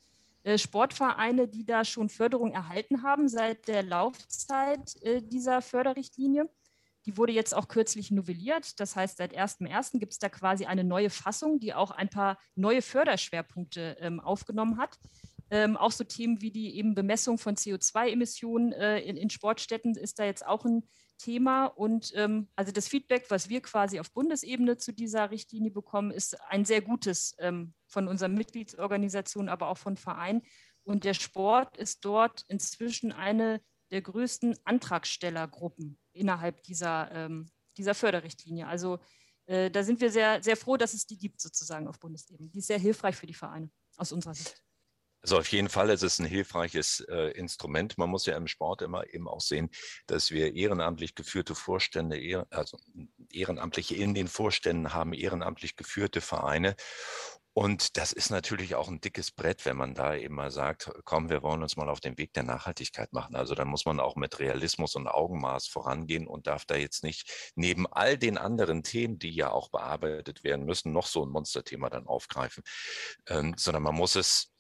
Sportvereine, 0.57 1.49
die 1.49 1.67
da 1.67 1.85
schon 1.85 2.09
Förderung 2.09 2.53
erhalten 2.53 3.03
haben 3.03 3.29
seit 3.29 3.69
der 3.69 3.83
Laufzeit 3.83 4.95
dieser 5.31 5.61
Förderrichtlinie. 5.61 6.49
Die 7.07 7.17
wurde 7.17 7.33
jetzt 7.33 7.55
auch 7.55 7.69
kürzlich 7.69 8.11
novelliert. 8.11 8.79
Das 8.79 8.97
heißt, 8.97 9.19
seit 9.19 9.37
1.1. 9.37 9.99
gibt 9.99 10.13
es 10.13 10.19
da 10.19 10.29
quasi 10.29 10.67
eine 10.67 10.85
neue 10.85 11.11
Fassung, 11.11 11.59
die 11.61 11.75
auch 11.75 11.91
ein 11.91 12.11
paar 12.11 12.39
neue 12.55 12.83
Förderschwerpunkte 12.83 13.97
ähm, 14.01 14.21
aufgenommen 14.21 14.79
hat. 14.79 14.99
Ähm, 15.53 15.77
auch 15.77 15.91
so 15.91 16.05
Themen 16.05 16.41
wie 16.41 16.53
die 16.53 16.77
eben 16.77 16.95
Bemessung 16.95 17.37
von 17.37 17.57
CO2-Emissionen 17.57 18.73
äh, 18.73 19.01
in, 19.01 19.17
in, 19.17 19.31
Sportstätten 19.31 19.97
ist 19.97 20.21
da 20.21 20.25
jetzt 20.25 20.47
auch 20.47 20.65
ein 20.65 20.89
Thema. 21.19 21.67
Und 21.67 22.13
ähm, 22.15 22.49
also 22.55 22.71
das 22.71 22.87
Feedback, 22.87 23.27
was 23.31 23.49
wir 23.49 23.61
quasi 23.61 23.99
auf 23.99 24.13
Bundesebene 24.13 24.77
zu 24.77 24.93
dieser 24.93 25.33
Richtlinie 25.33 25.73
bekommen, 25.73 26.13
ist 26.13 26.41
ein 26.49 26.65
sehr 26.65 26.83
gutes 26.83 27.35
ähm, 27.39 27.75
von 27.89 28.07
unseren 28.07 28.35
Mitgliedsorganisationen, 28.35 29.49
aber 29.49 29.69
auch 29.69 29.79
von 29.79 29.97
Vereinen. 29.97 30.43
Und 30.85 31.05
der 31.05 31.15
Sport 31.15 31.77
ist 31.77 32.05
dort 32.05 32.45
inzwischen 32.49 33.13
eine 33.13 33.61
der 33.91 34.03
größten 34.03 34.57
Antragstellergruppen 34.65 35.99
innerhalb 36.13 36.63
dieser, 36.63 37.11
ähm, 37.13 37.51
dieser 37.77 37.95
Förderrichtlinie. 37.95 38.67
Also 38.67 38.99
äh, 39.47 39.71
da 39.71 39.83
sind 39.83 40.01
wir 40.01 40.11
sehr, 40.11 40.43
sehr 40.43 40.57
froh, 40.57 40.77
dass 40.77 40.95
es 40.95 41.07
die 41.07 41.19
gibt 41.19 41.41
sozusagen 41.41 41.89
auf 41.89 41.99
Bundesebene. 41.99 42.49
Die 42.49 42.59
ist 42.59 42.69
sehr 42.69 42.79
hilfreich 42.79 43.17
für 43.17 43.27
die 43.27 43.35
Vereine 43.35 43.71
aus 43.97 44.13
unserer 44.13 44.35
Sicht. 44.35 44.63
Also 45.23 45.39
auf 45.39 45.49
jeden 45.49 45.69
Fall 45.69 45.91
ist 45.91 46.03
es 46.03 46.19
ein 46.19 46.25
hilfreiches 46.25 47.01
äh, 47.11 47.33
Instrument. 47.33 47.99
Man 47.99 48.09
muss 48.09 48.25
ja 48.25 48.37
im 48.37 48.47
Sport 48.47 48.81
immer 48.81 49.13
eben 49.13 49.29
auch 49.29 49.43
sehen, 49.43 49.69
dass 50.07 50.31
wir 50.31 50.55
ehrenamtlich 50.55 51.15
geführte 51.15 51.55
Vorstände, 51.55 52.47
also 52.51 52.79
Ehrenamtliche 53.31 53.97
in 53.97 54.15
den 54.15 54.29
Vorständen 54.29 54.95
haben, 54.95 55.13
ehrenamtlich 55.13 55.77
geführte 55.77 56.23
Vereine. 56.23 56.75
Und 57.53 57.97
das 57.97 58.13
ist 58.13 58.31
natürlich 58.31 58.77
auch 58.77 58.89
ein 58.89 59.01
dickes 59.01 59.33
Brett, 59.33 59.67
wenn 59.67 59.77
man 59.77 59.95
da 59.95 60.15
eben 60.15 60.37
mal 60.37 60.53
sagt, 60.53 60.91
komm, 61.05 61.31
wir 61.31 61.43
wollen 61.43 61.63
uns 61.63 61.77
mal 61.77 61.89
auf 61.89 62.01
den 62.01 62.17
Weg 62.17 62.33
der 62.33 62.45
Nachhaltigkeit 62.45 63.13
machen. 63.13 63.35
Also 63.35 63.55
da 63.55 63.65
muss 63.65 63.85
man 63.85 63.99
auch 63.99 64.15
mit 64.15 64.39
Realismus 64.39 64.95
und 64.95 65.09
Augenmaß 65.09 65.67
vorangehen 65.67 66.29
und 66.29 66.47
darf 66.47 66.65
da 66.65 66.77
jetzt 66.77 67.03
nicht 67.03 67.53
neben 67.57 67.87
all 67.89 68.17
den 68.17 68.39
anderen 68.39 68.85
Themen, 68.85 69.19
die 69.19 69.31
ja 69.31 69.51
auch 69.51 69.69
bearbeitet 69.69 70.45
werden 70.45 70.65
müssen, 70.65 70.93
noch 70.93 71.07
so 71.07 71.25
ein 71.25 71.31
Monsterthema 71.31 71.91
dann 71.91 72.07
aufgreifen, 72.07 72.63
ähm, 73.27 73.55
sondern 73.59 73.83
man 73.83 73.97
muss 73.97 74.15
es 74.15 74.53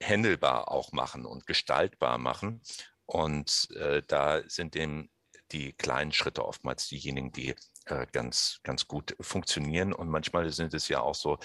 händelbar 0.00 0.70
auch 0.70 0.92
machen 0.92 1.26
und 1.26 1.46
gestaltbar 1.46 2.16
machen. 2.16 2.62
Und 3.04 3.68
äh, 3.76 4.02
da 4.06 4.42
sind 4.48 4.74
dem 4.74 5.10
die 5.52 5.72
kleinen 5.72 6.12
Schritte 6.12 6.44
oftmals 6.44 6.88
diejenigen, 6.88 7.32
die 7.32 7.54
äh, 7.86 8.06
ganz, 8.12 8.60
ganz 8.62 8.86
gut 8.86 9.16
funktionieren. 9.20 9.92
Und 9.92 10.08
manchmal 10.08 10.50
sind 10.52 10.74
es 10.74 10.88
ja 10.88 11.00
auch 11.00 11.14
so 11.14 11.38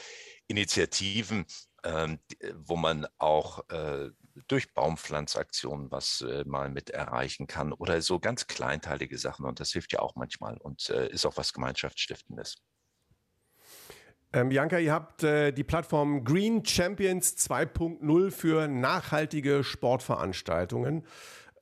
Initiativen, 0.54 1.46
ähm, 1.84 2.20
wo 2.54 2.76
man 2.76 3.08
auch 3.18 3.68
äh, 3.70 4.12
durch 4.48 4.74
Baumpflanzaktionen 4.74 5.92
was 5.92 6.22
äh, 6.22 6.44
mal 6.46 6.70
mit 6.70 6.92
erreichen 6.92 7.48
kann 7.48 7.74
oder 7.74 8.02
so 8.02 8.20
ganz 8.20 8.48
kleinteilige 8.48 9.18
Sachen. 9.18 9.46
Und 9.46 9.60
das 9.60 9.72
hilft 9.72 9.94
ja 9.94 10.00
auch 10.00 10.16
manchmal 10.16 10.58
und 10.58 10.90
äh, 10.90 11.10
ist 11.10 11.26
auch 11.26 11.38
was 11.38 11.54
Gemeinschaftsstiftendes. 11.54 12.58
Ähm, 14.32 14.50
Bianca, 14.50 14.78
ihr 14.78 14.94
habt 14.94 15.24
äh, 15.24 15.52
die 15.52 15.64
Plattform 15.64 16.24
Green 16.24 16.64
Champions 16.66 17.36
2.0 17.38 18.32
für 18.32 18.68
nachhaltige 18.68 19.64
Sportveranstaltungen. 19.64 21.06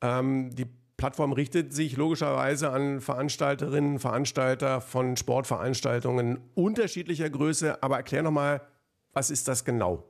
Ähm, 0.01 0.54
die 0.56 0.67
Plattform 1.01 1.34
richtet 1.34 1.73
sich 1.73 1.97
logischerweise 1.97 2.69
an 2.69 3.01
Veranstalterinnen, 3.01 3.99
Veranstalter 3.99 4.82
von 4.82 5.17
Sportveranstaltungen 5.17 6.39
unterschiedlicher 6.54 7.30
Größe. 7.30 7.82
Aber 7.82 7.97
erklär 7.97 8.21
nochmal, 8.21 8.62
was 9.13 9.30
ist 9.30 9.47
das 9.47 9.63
genau? 9.63 10.04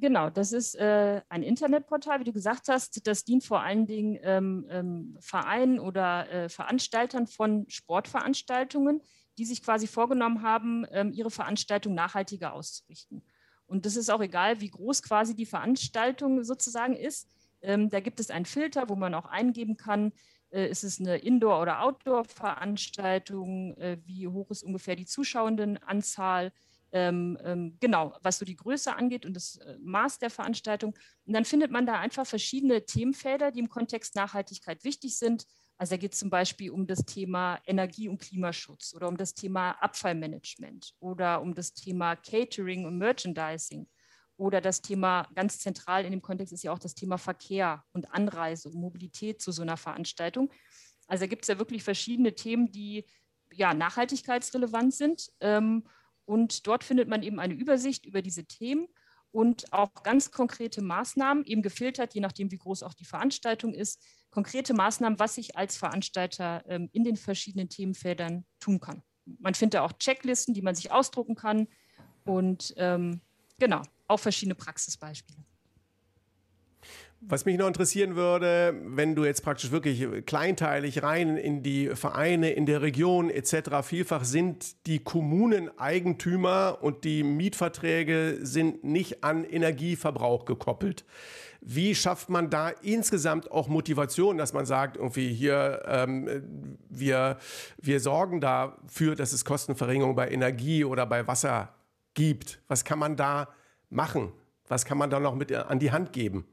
Genau, 0.00 0.30
das 0.30 0.52
ist 0.52 0.76
äh, 0.76 1.22
ein 1.28 1.42
Internetportal, 1.42 2.20
wie 2.20 2.24
du 2.24 2.32
gesagt 2.32 2.68
hast. 2.68 3.04
Das 3.06 3.24
dient 3.24 3.42
vor 3.42 3.62
allen 3.62 3.84
Dingen 3.84 4.16
ähm, 4.22 4.64
ähm, 4.70 5.18
Vereinen 5.20 5.80
oder 5.80 6.30
äh, 6.30 6.48
Veranstaltern 6.48 7.26
von 7.26 7.68
Sportveranstaltungen, 7.68 9.02
die 9.38 9.44
sich 9.44 9.60
quasi 9.60 9.88
vorgenommen 9.88 10.42
haben, 10.42 10.86
ähm, 10.92 11.12
ihre 11.12 11.32
Veranstaltung 11.32 11.94
nachhaltiger 11.94 12.52
auszurichten. 12.52 13.24
Und 13.66 13.86
das 13.86 13.96
ist 13.96 14.08
auch 14.08 14.20
egal, 14.20 14.60
wie 14.60 14.70
groß 14.70 15.02
quasi 15.02 15.34
die 15.34 15.46
Veranstaltung 15.46 16.44
sozusagen 16.44 16.94
ist. 16.94 17.28
Ähm, 17.60 17.90
da 17.90 17.98
gibt 17.98 18.20
es 18.20 18.30
einen 18.30 18.46
Filter, 18.46 18.88
wo 18.88 18.94
man 18.94 19.14
auch 19.14 19.26
eingeben 19.26 19.76
kann, 19.76 20.12
äh, 20.50 20.68
ist 20.68 20.84
es 20.84 21.00
eine 21.00 21.18
Indoor- 21.18 21.60
oder 21.60 21.82
Outdoor-Veranstaltung, 21.82 23.74
äh, 23.74 23.98
wie 24.04 24.28
hoch 24.28 24.50
ist 24.50 24.62
ungefähr 24.62 24.94
die 24.94 25.06
Zuschauendenanzahl, 25.06 26.52
ähm, 26.92 27.38
ähm, 27.42 27.76
genau, 27.80 28.16
was 28.22 28.38
so 28.38 28.44
die 28.44 28.56
Größe 28.56 28.94
angeht 28.94 29.26
und 29.26 29.34
das 29.34 29.56
äh, 29.56 29.76
Maß 29.80 30.18
der 30.18 30.30
Veranstaltung. 30.30 30.94
Und 31.24 31.34
dann 31.34 31.44
findet 31.44 31.70
man 31.70 31.86
da 31.86 31.98
einfach 31.98 32.26
verschiedene 32.26 32.84
Themenfelder, 32.84 33.50
die 33.50 33.60
im 33.60 33.68
Kontext 33.68 34.14
Nachhaltigkeit 34.14 34.84
wichtig 34.84 35.16
sind. 35.18 35.44
Also 35.76 35.94
da 35.94 35.96
geht 35.98 36.14
es 36.14 36.18
zum 36.18 36.30
Beispiel 36.30 36.70
um 36.70 36.86
das 36.86 37.04
Thema 37.04 37.60
Energie- 37.66 38.08
und 38.08 38.20
Klimaschutz 38.20 38.94
oder 38.94 39.08
um 39.08 39.16
das 39.16 39.34
Thema 39.34 39.72
Abfallmanagement 39.72 40.94
oder 40.98 41.40
um 41.40 41.54
das 41.54 41.72
Thema 41.72 42.16
Catering 42.16 42.84
und 42.84 42.98
Merchandising 42.98 43.86
oder 44.38 44.60
das 44.60 44.80
Thema, 44.80 45.28
ganz 45.34 45.58
zentral 45.58 46.04
in 46.04 46.12
dem 46.12 46.22
Kontext 46.22 46.52
ist 46.52 46.62
ja 46.62 46.72
auch 46.72 46.78
das 46.78 46.94
Thema 46.94 47.18
Verkehr 47.18 47.84
und 47.92 48.12
Anreise 48.12 48.68
und 48.68 48.76
Mobilität 48.76 49.42
zu 49.42 49.52
so 49.52 49.62
einer 49.62 49.76
Veranstaltung. 49.76 50.50
Also 51.08 51.22
da 51.22 51.26
gibt 51.26 51.42
es 51.42 51.48
ja 51.48 51.58
wirklich 51.58 51.82
verschiedene 51.82 52.34
Themen, 52.34 52.70
die 52.70 53.04
ja 53.52 53.74
nachhaltigkeitsrelevant 53.74 54.94
sind. 54.94 55.30
Ähm, 55.40 55.88
und 56.28 56.66
dort 56.66 56.84
findet 56.84 57.08
man 57.08 57.22
eben 57.22 57.40
eine 57.40 57.54
Übersicht 57.54 58.04
über 58.04 58.20
diese 58.20 58.44
Themen 58.44 58.86
und 59.30 59.72
auch 59.72 60.02
ganz 60.02 60.30
konkrete 60.30 60.82
Maßnahmen, 60.82 61.46
eben 61.46 61.62
gefiltert, 61.62 62.12
je 62.12 62.20
nachdem, 62.20 62.50
wie 62.50 62.58
groß 62.58 62.82
auch 62.82 62.92
die 62.92 63.06
Veranstaltung 63.06 63.72
ist, 63.72 64.04
konkrete 64.28 64.74
Maßnahmen, 64.74 65.18
was 65.18 65.38
ich 65.38 65.56
als 65.56 65.78
Veranstalter 65.78 66.62
ähm, 66.68 66.90
in 66.92 67.02
den 67.02 67.16
verschiedenen 67.16 67.70
Themenfeldern 67.70 68.44
tun 68.60 68.78
kann. 68.78 69.02
Man 69.24 69.54
findet 69.54 69.80
auch 69.80 69.94
Checklisten, 69.94 70.52
die 70.52 70.60
man 70.60 70.74
sich 70.74 70.92
ausdrucken 70.92 71.34
kann. 71.34 71.66
Und 72.26 72.74
ähm, 72.76 73.22
genau, 73.58 73.80
auch 74.06 74.20
verschiedene 74.20 74.54
Praxisbeispiele. 74.54 75.42
Was 77.20 77.44
mich 77.44 77.58
noch 77.58 77.66
interessieren 77.66 78.14
würde, 78.14 78.80
wenn 78.84 79.16
du 79.16 79.24
jetzt 79.24 79.42
praktisch 79.42 79.72
wirklich 79.72 80.24
kleinteilig 80.24 81.02
rein 81.02 81.36
in 81.36 81.64
die 81.64 81.88
Vereine, 81.88 82.52
in 82.52 82.64
der 82.64 82.80
Region 82.80 83.28
etc. 83.28 83.82
Vielfach 83.82 84.22
sind 84.22 84.86
die 84.86 85.00
Kommunen 85.00 85.68
Eigentümer 85.78 86.78
und 86.80 87.02
die 87.02 87.24
Mietverträge 87.24 88.38
sind 88.42 88.84
nicht 88.84 89.24
an 89.24 89.42
Energieverbrauch 89.42 90.44
gekoppelt. 90.44 91.04
Wie 91.60 91.96
schafft 91.96 92.28
man 92.28 92.50
da 92.50 92.68
insgesamt 92.68 93.50
auch 93.50 93.66
Motivation, 93.66 94.38
dass 94.38 94.52
man 94.52 94.64
sagt, 94.64 94.96
irgendwie 94.96 95.34
hier, 95.34 95.82
ähm, 95.86 96.76
wir, 96.88 97.38
wir 97.78 97.98
sorgen 97.98 98.40
dafür, 98.40 99.16
dass 99.16 99.32
es 99.32 99.44
Kostenverringerung 99.44 100.14
bei 100.14 100.30
Energie 100.30 100.84
oder 100.84 101.04
bei 101.04 101.26
Wasser 101.26 101.74
gibt? 102.14 102.60
Was 102.68 102.84
kann 102.84 103.00
man 103.00 103.16
da 103.16 103.48
machen? 103.90 104.32
Was 104.68 104.84
kann 104.84 104.98
man 104.98 105.10
da 105.10 105.18
noch 105.18 105.34
mit 105.34 105.52
an 105.52 105.80
die 105.80 105.90
Hand 105.90 106.12
geben? 106.12 106.46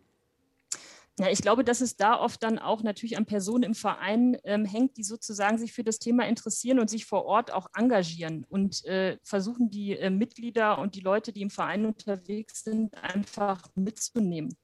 Ja, 1.17 1.29
ich 1.29 1.41
glaube, 1.41 1.63
dass 1.63 1.79
es 1.79 1.95
da 1.95 2.19
oft 2.19 2.43
dann 2.43 2.59
auch 2.59 2.83
natürlich 2.83 3.15
an 3.15 3.25
Personen 3.25 3.63
im 3.63 3.73
Verein 3.73 4.37
ähm, 4.43 4.65
hängt, 4.65 4.97
die 4.97 5.03
sozusagen 5.03 5.57
sich 5.57 5.71
für 5.71 5.83
das 5.83 5.97
Thema 5.97 6.27
interessieren 6.27 6.77
und 6.77 6.89
sich 6.89 7.05
vor 7.05 7.23
Ort 7.23 7.53
auch 7.53 7.67
engagieren 7.73 8.45
und 8.49 8.83
äh, 8.83 9.17
versuchen, 9.23 9.69
die 9.69 9.97
äh, 9.97 10.09
Mitglieder 10.09 10.77
und 10.77 10.95
die 10.95 10.99
Leute, 10.99 11.31
die 11.31 11.41
im 11.41 11.49
Verein 11.49 11.85
unterwegs 11.85 12.65
sind, 12.65 12.93
einfach 12.95 13.65
mitzunehmen. 13.75 14.57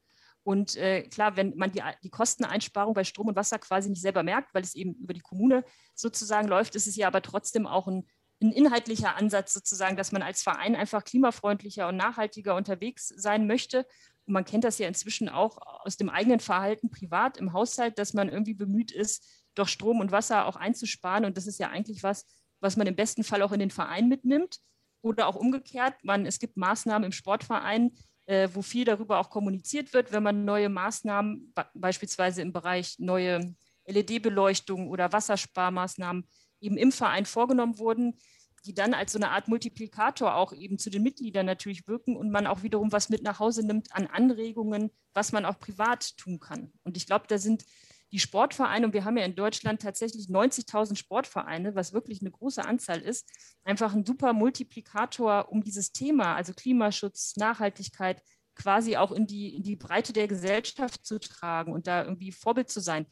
Und 0.44 0.76
äh, 0.76 1.02
klar, 1.04 1.36
wenn 1.36 1.56
man 1.56 1.72
die, 1.72 1.82
die 2.02 2.10
Kosteneinsparung 2.10 2.92
bei 2.92 3.04
Strom 3.04 3.28
und 3.28 3.36
Wasser 3.36 3.58
quasi 3.58 3.88
nicht 3.88 4.02
selber 4.02 4.22
merkt, 4.22 4.52
weil 4.52 4.62
es 4.62 4.74
eben 4.74 4.94
über 4.96 5.14
die 5.14 5.20
Kommune 5.20 5.64
sozusagen 5.94 6.48
läuft, 6.48 6.74
ist 6.74 6.86
es 6.86 6.96
ja 6.96 7.06
aber 7.06 7.22
trotzdem 7.22 7.66
auch 7.66 7.86
ein, 7.88 8.06
ein 8.42 8.52
inhaltlicher 8.52 9.16
Ansatz 9.16 9.54
sozusagen, 9.54 9.96
dass 9.96 10.12
man 10.12 10.20
als 10.20 10.42
Verein 10.42 10.76
einfach 10.76 11.04
klimafreundlicher 11.04 11.88
und 11.88 11.96
nachhaltiger 11.96 12.56
unterwegs 12.56 13.08
sein 13.08 13.46
möchte 13.46 13.86
man 14.26 14.44
kennt 14.44 14.64
das 14.64 14.78
ja 14.78 14.88
inzwischen 14.88 15.28
auch 15.28 15.58
aus 15.84 15.96
dem 15.96 16.08
eigenen 16.08 16.40
Verhalten 16.40 16.90
privat 16.90 17.36
im 17.36 17.52
Haushalt, 17.52 17.98
dass 17.98 18.14
man 18.14 18.28
irgendwie 18.28 18.54
bemüht 18.54 18.92
ist, 18.92 19.26
doch 19.54 19.68
Strom 19.68 20.00
und 20.00 20.12
Wasser 20.12 20.46
auch 20.46 20.56
einzusparen. 20.56 21.24
Und 21.24 21.36
das 21.36 21.46
ist 21.46 21.58
ja 21.58 21.70
eigentlich 21.70 22.02
was, 22.02 22.26
was 22.60 22.76
man 22.76 22.86
im 22.86 22.96
besten 22.96 23.24
Fall 23.24 23.42
auch 23.42 23.52
in 23.52 23.60
den 23.60 23.70
Verein 23.70 24.08
mitnimmt. 24.08 24.58
Oder 25.02 25.26
auch 25.26 25.34
umgekehrt, 25.34 25.94
man, 26.04 26.26
es 26.26 26.38
gibt 26.38 26.56
Maßnahmen 26.56 27.06
im 27.06 27.12
Sportverein, 27.12 27.90
äh, 28.26 28.48
wo 28.52 28.62
viel 28.62 28.84
darüber 28.84 29.18
auch 29.18 29.30
kommuniziert 29.30 29.92
wird, 29.92 30.12
wenn 30.12 30.22
man 30.22 30.44
neue 30.44 30.68
Maßnahmen, 30.68 31.52
beispielsweise 31.74 32.40
im 32.40 32.52
Bereich 32.52 32.96
neue 32.98 33.54
LED-Beleuchtung 33.86 34.88
oder 34.88 35.12
Wassersparmaßnahmen 35.12 36.24
eben 36.60 36.76
im 36.76 36.92
Verein 36.92 37.26
vorgenommen 37.26 37.78
wurden, 37.78 38.16
die 38.64 38.74
dann 38.74 38.94
als 38.94 39.12
so 39.12 39.18
eine 39.18 39.30
Art 39.30 39.48
Multiplikator 39.48 40.36
auch 40.36 40.52
eben 40.52 40.78
zu 40.78 40.90
den 40.90 41.02
Mitgliedern 41.02 41.46
natürlich 41.46 41.86
wirken 41.88 42.16
und 42.16 42.30
man 42.30 42.46
auch 42.46 42.62
wiederum 42.62 42.92
was 42.92 43.08
mit 43.08 43.22
nach 43.22 43.40
Hause 43.40 43.66
nimmt 43.66 43.94
an 43.94 44.06
Anregungen, 44.06 44.90
was 45.14 45.32
man 45.32 45.44
auch 45.44 45.58
privat 45.58 46.16
tun 46.16 46.38
kann. 46.38 46.72
Und 46.84 46.96
ich 46.96 47.06
glaube, 47.06 47.26
da 47.28 47.38
sind 47.38 47.64
die 48.12 48.18
Sportvereine, 48.18 48.86
und 48.86 48.92
wir 48.92 49.04
haben 49.04 49.16
ja 49.16 49.24
in 49.24 49.34
Deutschland 49.34 49.80
tatsächlich 49.80 50.26
90.000 50.26 50.96
Sportvereine, 50.96 51.74
was 51.74 51.94
wirklich 51.94 52.20
eine 52.20 52.30
große 52.30 52.62
Anzahl 52.62 53.00
ist, 53.00 53.26
einfach 53.64 53.94
ein 53.94 54.04
super 54.04 54.34
Multiplikator, 54.34 55.50
um 55.50 55.64
dieses 55.64 55.92
Thema, 55.92 56.36
also 56.36 56.52
Klimaschutz, 56.52 57.36
Nachhaltigkeit, 57.36 58.22
quasi 58.54 58.98
auch 58.98 59.12
in 59.12 59.26
die, 59.26 59.56
in 59.56 59.62
die 59.62 59.76
Breite 59.76 60.12
der 60.12 60.28
Gesellschaft 60.28 61.06
zu 61.06 61.18
tragen 61.18 61.72
und 61.72 61.86
da 61.86 62.04
irgendwie 62.04 62.32
Vorbild 62.32 62.68
zu 62.68 62.80
sein. 62.80 63.06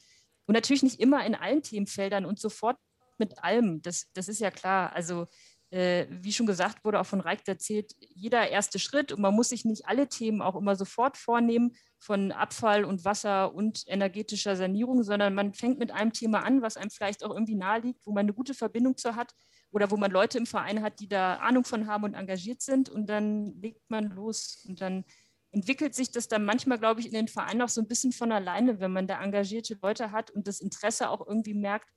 Und 0.47 0.55
natürlich 0.55 0.83
nicht 0.83 1.01
immer 1.01 1.25
in 1.25 1.35
allen 1.35 1.63
Themenfeldern 1.63 2.27
und 2.27 2.39
sofort 2.39 2.77
mit 3.21 3.43
allem. 3.45 3.81
Das, 3.83 4.11
das 4.15 4.27
ist 4.27 4.41
ja 4.41 4.51
klar. 4.51 4.93
Also 4.93 5.29
äh, 5.71 6.07
wie 6.11 6.33
schon 6.33 6.47
gesagt 6.47 6.85
wurde, 6.85 7.01
auch 7.01 7.07
von 7.07 7.21
Reich 7.21 7.41
erzählt, 7.47 7.95
jeder 8.01 8.49
erste 8.49 8.79
Schritt 8.79 9.13
und 9.13 9.21
man 9.21 9.35
muss 9.35 9.51
sich 9.51 9.65
nicht 9.65 9.87
alle 9.87 10.09
Themen 10.09 10.43
auch 10.43 10.57
immer 10.57 10.75
sofort 10.75 11.17
vornehmen 11.17 11.77
von 12.01 12.33
Abfall 12.33 12.85
und 12.85 13.05
Wasser 13.05 13.55
und 13.55 13.85
energetischer 13.87 14.57
Sanierung, 14.57 15.05
sondern 15.05 15.35
man 15.35 15.55
fängt 15.55 15.79
mit 15.79 15.93
einem 15.93 16.13
Thema 16.13 16.45
an, 16.45 16.61
was 16.63 16.77
einem 16.77 16.91
vielleicht 16.91 17.25
auch 17.25 17.31
irgendwie 17.31 17.55
nahe 17.55 17.81
liegt, 17.81 18.05
wo 18.05 18.11
man 18.11 18.25
eine 18.25 18.33
gute 18.33 18.55
Verbindung 18.55 18.97
zu 18.97 19.15
hat 19.15 19.33
oder 19.71 19.91
wo 19.93 19.97
man 19.97 20.11
Leute 20.11 20.39
im 20.39 20.47
Verein 20.47 20.83
hat, 20.83 20.99
die 20.99 21.09
da 21.09 21.37
Ahnung 21.37 21.65
von 21.65 21.87
haben 21.87 22.03
und 22.03 22.15
engagiert 22.15 22.63
sind 22.63 22.89
und 22.89 23.07
dann 23.07 23.55
legt 23.61 23.89
man 23.91 24.11
los 24.11 24.65
und 24.67 24.81
dann 24.81 25.05
entwickelt 25.53 25.95
sich 25.95 26.11
das 26.11 26.29
dann 26.29 26.45
manchmal, 26.45 26.79
glaube 26.79 27.01
ich, 27.01 27.07
in 27.07 27.13
den 27.13 27.29
Vereinen 27.29 27.63
auch 27.63 27.69
so 27.69 27.81
ein 27.81 27.89
bisschen 27.89 28.13
von 28.13 28.33
alleine, 28.33 28.81
wenn 28.81 28.93
man 28.93 29.07
da 29.07 29.23
engagierte 29.23 29.79
Leute 29.83 30.13
hat 30.13 30.31
und 30.31 30.47
das 30.47 30.61
Interesse 30.61 31.11
auch 31.11 31.27
irgendwie 31.27 31.55
merkt, 31.55 31.89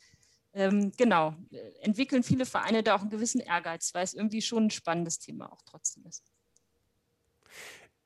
ähm, 0.53 0.91
genau, 0.97 1.35
äh, 1.51 1.57
entwickeln 1.81 2.23
viele 2.23 2.45
Vereine 2.45 2.83
da 2.83 2.95
auch 2.95 3.01
einen 3.01 3.09
gewissen 3.09 3.41
Ehrgeiz, 3.41 3.93
weil 3.93 4.03
es 4.03 4.13
irgendwie 4.13 4.41
schon 4.41 4.65
ein 4.65 4.71
spannendes 4.71 5.19
Thema 5.19 5.51
auch 5.51 5.61
trotzdem 5.65 6.05
ist. 6.05 6.23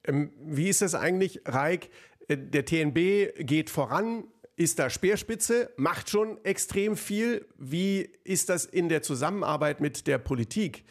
Ähm, 0.06 0.32
wie 0.40 0.70
ist 0.70 0.82
das 0.82 0.96
eigentlich, 0.96 1.42
Reik? 1.46 1.90
Äh, 2.28 2.38
der 2.38 2.66
TNB 2.66 3.46
geht 3.46 3.70
voran, 3.70 4.26
ist 4.56 4.80
da 4.80 4.90
Speerspitze, 4.90 5.72
macht 5.78 6.10
schon 6.10 6.44
extrem 6.44 6.98
viel. 6.98 7.48
Wie 7.58 8.10
ist 8.24 8.50
das 8.50 8.66
in 8.66 8.90
der 8.90 9.04
Zusammenarbeit 9.04 9.82
mit 9.82 10.08
der 10.08 10.18
Politik? 10.18 10.84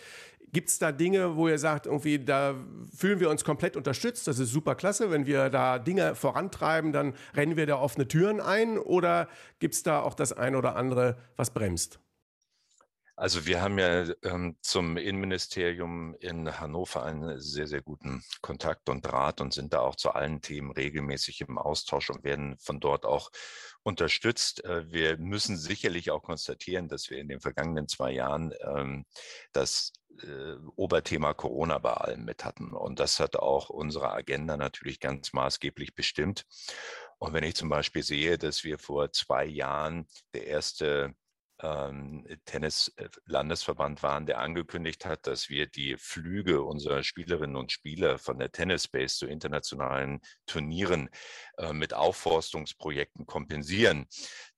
Gibt 0.57 0.71
es 0.71 0.79
da 0.79 0.91
Dinge, 0.91 1.37
wo 1.37 1.49
ihr 1.49 1.59
sagt, 1.59 1.85
irgendwie, 1.85 2.19
da 2.19 2.55
fühlen 2.97 3.21
wir 3.21 3.29
uns 3.29 3.45
komplett 3.45 3.77
unterstützt? 3.77 4.27
Das 4.27 4.39
ist 4.39 4.53
super 4.53 4.75
klasse. 4.75 5.11
Wenn 5.11 5.27
wir 5.27 5.51
da 5.51 5.79
Dinge 5.79 6.15
vorantreiben, 6.15 6.95
dann 6.95 7.13
rennen 7.35 7.59
wir 7.59 7.67
da 7.67 7.79
offene 7.79 8.09
Türen 8.09 8.41
ein. 8.41 8.79
Oder 8.79 9.29
gibt 9.59 9.75
es 9.75 9.83
da 9.83 10.01
auch 10.01 10.15
das 10.15 10.33
eine 10.33 10.57
oder 10.57 10.75
andere, 10.75 11.19
was 11.37 11.51
bremst? 11.51 12.01
Also 13.19 13.47
wir 13.47 13.63
haben 13.63 13.79
ja 13.79 14.05
ähm, 14.25 14.59
zum 14.61 14.99
Innenministerium 14.99 16.15
in 16.21 16.61
Hannover 16.61 17.03
einen 17.03 17.41
sehr, 17.41 17.67
sehr 17.67 17.81
guten 17.81 18.23
Kontakt 18.43 18.91
und 18.91 19.07
Draht 19.07 19.41
und 19.41 19.55
sind 19.55 19.73
da 19.73 19.81
auch 19.81 19.97
zu 19.97 20.11
allen 20.11 20.43
Themen 20.43 20.71
regelmäßig 20.71 21.41
im 21.41 21.57
Austausch 21.57 22.11
und 22.11 22.25
werden 22.25 22.59
von 22.59 22.79
dort 22.79 23.07
auch 23.07 23.31
unterstützt. 23.83 24.63
Äh, 24.67 24.93
wir 24.93 25.17
müssen 25.17 25.57
sicherlich 25.57 26.11
auch 26.11 26.23
konstatieren, 26.23 26.89
dass 26.89 27.09
wir 27.09 27.17
in 27.17 27.29
den 27.29 27.41
vergangenen 27.41 27.89
zwei 27.89 28.13
Jahren 28.13 28.53
ähm, 28.61 29.07
das 29.53 29.95
äh, 30.23 30.57
Oberthema 30.77 31.33
Corona 31.33 31.79
bei 31.79 31.95
allem 31.95 32.27
mit 32.27 32.45
hatten. 32.45 32.75
Und 32.75 33.01
das 33.01 33.19
hat 33.19 33.37
auch 33.37 33.71
unsere 33.71 34.13
Agenda 34.13 34.59
natürlich 34.59 35.01
ganz 35.01 35.33
maßgeblich 35.33 35.95
bestimmt. 35.95 36.45
Und 37.17 37.33
wenn 37.33 37.45
ich 37.45 37.55
zum 37.55 37.71
Beispiel 37.71 38.03
sehe, 38.03 38.37
dass 38.37 38.63
wir 38.63 38.79
vor 38.79 39.11
zwei 39.13 39.47
Jahren 39.47 40.07
der 40.35 40.47
erste 40.49 41.15
Tennis-Landesverband 41.59 44.03
waren, 44.03 44.27
der 44.27 44.41
angekündigt 44.41 45.07
hat, 45.07 45.27
dass 45.27 45.49
wir 45.49 45.67
die 45.67 45.97
Flüge 45.97 46.63
unserer 46.63 47.03
Spielerinnen 47.03 47.57
und 47.57 47.73
Spieler 47.73 48.19
von 48.19 48.39
der 48.39 48.53
Tennisbase 48.53 49.17
zu 49.17 49.27
internationalen 49.27 50.21
Turnieren 50.47 51.09
äh, 51.59 51.73
mit 51.73 51.95
Aufforstungsprojekten 51.95 53.27
kompensieren. 53.27 54.07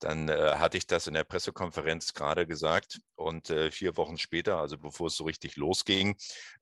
Dann 0.01 0.29
äh, 0.29 0.55
hatte 0.57 0.77
ich 0.77 0.87
das 0.87 1.07
in 1.07 1.15
der 1.15 1.25
Pressekonferenz 1.25 2.15
gerade 2.15 2.47
gesagt 2.47 3.01
und 3.15 3.51
äh, 3.51 3.71
vier 3.71 3.97
Wochen 3.97 4.19
später, 4.19 4.59
also 4.59 4.79
bevor 4.79 5.07
es 5.07 5.17
so 5.17 5.25
richtig 5.25 5.57
losging, 5.57 6.17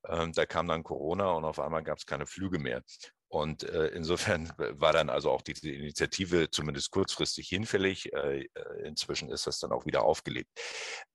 ähm, 0.09 0.33
da 0.33 0.47
kam 0.47 0.69
dann 0.69 0.83
Corona 0.83 1.31
und 1.31 1.45
auf 1.45 1.59
einmal 1.59 1.83
gab 1.83 1.99
es 1.99 2.07
keine 2.07 2.27
Flüge 2.27 2.59
mehr. 2.59 2.83
Und 3.37 3.65
äh, 3.65 3.89
insofern 3.89 4.51
war 4.57 4.95
dann 4.95 5.11
also 5.11 5.31
auch 5.31 5.43
diese 5.43 5.69
Initiative 5.69 6.51
zumindest 6.51 6.91
kurzfristig 6.91 7.47
hinfällig. 7.49 8.11
Äh, 8.15 8.49
äh, 8.55 8.87
inzwischen 8.87 9.29
ist 9.29 9.47
das 9.47 9.59
dann 9.59 9.73
auch 9.73 9.85
wieder 9.85 10.05
aufgelebt. 10.05 10.49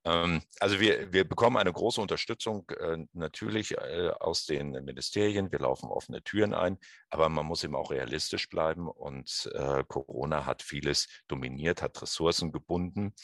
Ähm, 0.06 0.44
also 0.60 0.80
wir, 0.80 1.12
wir 1.12 1.28
bekommen 1.28 1.58
eine 1.58 1.74
große 1.74 2.00
Unterstützung 2.00 2.70
äh, 2.70 2.98
natürlich 3.14 3.72
äh, 3.72 4.12
aus 4.20 4.46
den 4.46 4.70
Ministerien. 4.86 5.52
Wir 5.52 5.58
laufen 5.58 5.90
offene 5.90 6.22
Türen 6.22 6.54
ein, 6.54 6.78
aber 7.10 7.28
man 7.28 7.48
muss 7.48 7.64
eben 7.64 7.76
auch 7.76 7.90
realistisch 7.90 8.50
bleiben. 8.50 8.88
Und 8.88 9.50
äh, 9.56 9.84
Corona 9.88 10.46
hat 10.46 10.62
vieles 10.62 11.08
dominiert, 11.28 11.82
hat 11.82 12.00
Ressourcen 12.04 12.52
gebunden, 12.52 13.16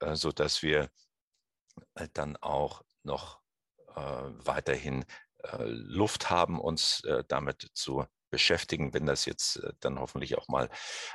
äh, 0.00 0.14
sodass 0.14 0.62
wir 0.62 0.88
dann 2.14 2.36
auch 2.38 2.82
noch 3.02 3.40
weiterhin 3.94 5.04
Luft 5.58 6.30
haben, 6.30 6.58
uns 6.58 7.02
damit 7.28 7.70
zu 7.74 8.04
beschäftigen, 8.30 8.92
wenn 8.94 9.06
das 9.06 9.24
jetzt 9.24 9.56
äh, 9.56 9.72
dann 9.80 9.98
hoffentlich 9.98 10.36
auch 10.36 10.48
mal 10.48 10.68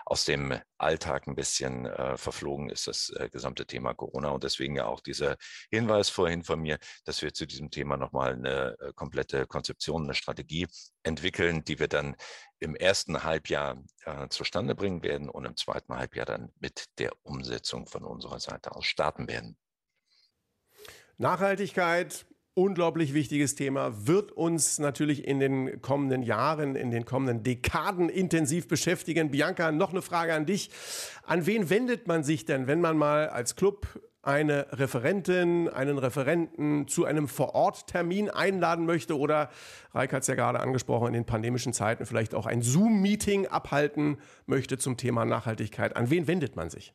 aus 0.05 0.25
dem 0.25 0.59
Alltag 0.77 1.27
ein 1.27 1.35
bisschen 1.35 1.85
äh, 1.85 2.17
verflogen 2.17 2.69
ist, 2.69 2.87
das 2.87 3.11
äh, 3.17 3.29
gesamte 3.29 3.65
Thema 3.65 3.93
Corona. 3.93 4.29
Und 4.29 4.43
deswegen 4.43 4.75
ja 4.75 4.85
auch 4.85 4.99
dieser 4.99 5.37
Hinweis 5.69 6.09
vorhin 6.09 6.43
von 6.43 6.59
mir, 6.59 6.77
dass 7.05 7.21
wir 7.21 7.33
zu 7.33 7.45
diesem 7.45 7.69
Thema 7.71 7.97
nochmal 7.97 8.33
eine 8.33 8.77
äh, 8.79 8.93
komplette 8.93 9.47
Konzeption, 9.47 10.03
eine 10.03 10.15
Strategie 10.15 10.67
entwickeln, 11.03 11.63
die 11.63 11.79
wir 11.79 11.87
dann 11.87 12.15
im 12.59 12.75
ersten 12.75 13.23
Halbjahr 13.23 13.83
äh, 14.05 14.27
zustande 14.29 14.75
bringen 14.75 15.03
werden 15.03 15.29
und 15.29 15.45
im 15.45 15.55
zweiten 15.55 15.95
Halbjahr 15.95 16.25
dann 16.25 16.51
mit 16.59 16.85
der 16.99 17.11
Umsetzung 17.23 17.87
von 17.87 18.03
unserer 18.03 18.39
Seite 18.39 18.75
aus 18.75 18.85
starten 18.85 19.27
werden. 19.27 19.57
Nachhaltigkeit, 21.17 22.25
unglaublich 22.53 23.13
wichtiges 23.13 23.55
Thema, 23.55 24.07
wird 24.07 24.31
uns 24.31 24.79
natürlich 24.79 25.27
in 25.27 25.39
den 25.39 25.81
kommenden 25.81 26.23
Jahren, 26.23 26.75
in 26.75 26.91
den 26.91 27.05
kommenden 27.05 27.43
Dekaden 27.43 28.09
intensiv 28.09 28.67
beschäftigen. 28.67 29.31
Bianca, 29.31 29.71
noch 29.71 29.91
eine 29.91 30.01
Frage 30.01 30.33
an 30.33 30.45
dich. 30.45 30.69
An 31.25 31.45
wen 31.45 31.69
wendet 31.69 32.07
man 32.07 32.23
sich 32.23 32.45
denn, 32.45 32.67
wenn 32.67 32.81
man 32.81 32.97
mal 32.97 33.29
als 33.29 33.55
Club 33.55 33.87
eine 34.23 34.67
Referentin, 34.71 35.67
einen 35.67 35.97
Referenten 35.97 36.87
zu 36.87 37.05
einem 37.05 37.27
Vororttermin 37.27 38.29
einladen 38.29 38.85
möchte 38.85 39.17
oder, 39.17 39.49
Reik 39.93 40.13
hat 40.13 40.21
es 40.21 40.27
ja 40.27 40.35
gerade 40.35 40.59
angesprochen, 40.59 41.07
in 41.07 41.13
den 41.13 41.25
pandemischen 41.25 41.73
Zeiten 41.73 42.05
vielleicht 42.05 42.35
auch 42.35 42.45
ein 42.45 42.61
Zoom-Meeting 42.61 43.47
abhalten 43.47 44.17
möchte 44.45 44.77
zum 44.77 44.97
Thema 44.97 45.25
Nachhaltigkeit. 45.25 45.95
An 45.95 46.09
wen 46.11 46.27
wendet 46.27 46.55
man 46.55 46.69
sich? 46.69 46.93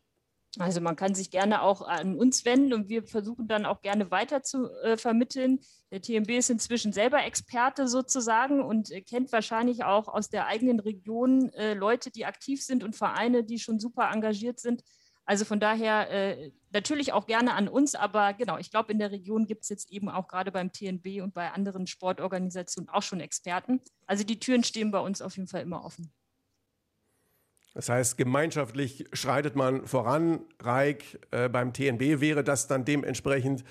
Also 0.58 0.80
man 0.80 0.96
kann 0.96 1.14
sich 1.14 1.30
gerne 1.30 1.62
auch 1.62 1.82
an 1.82 2.16
uns 2.16 2.44
wenden 2.44 2.72
und 2.72 2.88
wir 2.88 3.02
versuchen 3.04 3.46
dann 3.46 3.66
auch 3.66 3.82
gerne 3.82 4.10
weiter 4.10 4.42
zu 4.42 4.70
äh, 4.82 4.96
vermitteln. 4.96 5.60
Der 5.90 6.00
TMB 6.00 6.30
ist 6.30 6.50
inzwischen 6.50 6.92
selber 6.92 7.24
Experte 7.24 7.88
sozusagen 7.88 8.62
und 8.62 8.90
äh, 8.90 9.02
kennt 9.02 9.32
wahrscheinlich 9.32 9.84
auch 9.84 10.08
aus 10.08 10.30
der 10.30 10.46
eigenen 10.46 10.80
Region 10.80 11.50
äh, 11.50 11.74
Leute, 11.74 12.10
die 12.10 12.24
aktiv 12.24 12.62
sind 12.64 12.84
und 12.84 12.96
Vereine, 12.96 13.44
die 13.44 13.58
schon 13.58 13.78
super 13.78 14.10
engagiert 14.12 14.58
sind. 14.60 14.82
Also 15.26 15.44
von 15.44 15.58
daher 15.58 16.08
äh, 16.10 16.52
natürlich 16.70 17.12
auch 17.12 17.26
gerne 17.26 17.54
an 17.54 17.68
uns, 17.68 17.96
aber 17.96 18.32
genau, 18.32 18.58
ich 18.58 18.70
glaube, 18.70 18.92
in 18.92 19.00
der 19.00 19.10
Region 19.10 19.46
gibt 19.46 19.64
es 19.64 19.68
jetzt 19.68 19.90
eben 19.90 20.08
auch 20.08 20.28
gerade 20.28 20.52
beim 20.52 20.72
TNB 20.72 21.20
und 21.20 21.34
bei 21.34 21.50
anderen 21.50 21.88
Sportorganisationen 21.88 22.88
auch 22.88 23.02
schon 23.02 23.20
Experten. 23.20 23.80
Also 24.06 24.22
die 24.22 24.38
Türen 24.38 24.62
stehen 24.62 24.92
bei 24.92 25.00
uns 25.00 25.20
auf 25.20 25.36
jeden 25.36 25.48
Fall 25.48 25.62
immer 25.62 25.84
offen. 25.84 26.12
Das 27.76 27.90
heißt, 27.90 28.16
gemeinschaftlich 28.16 29.04
schreitet 29.12 29.54
man 29.54 29.86
voran. 29.86 30.40
Reik, 30.60 31.20
äh, 31.30 31.50
beim 31.50 31.74
TNB 31.74 32.22
wäre 32.22 32.42
das 32.42 32.68
dann 32.68 32.86
dementsprechend. 32.86 33.64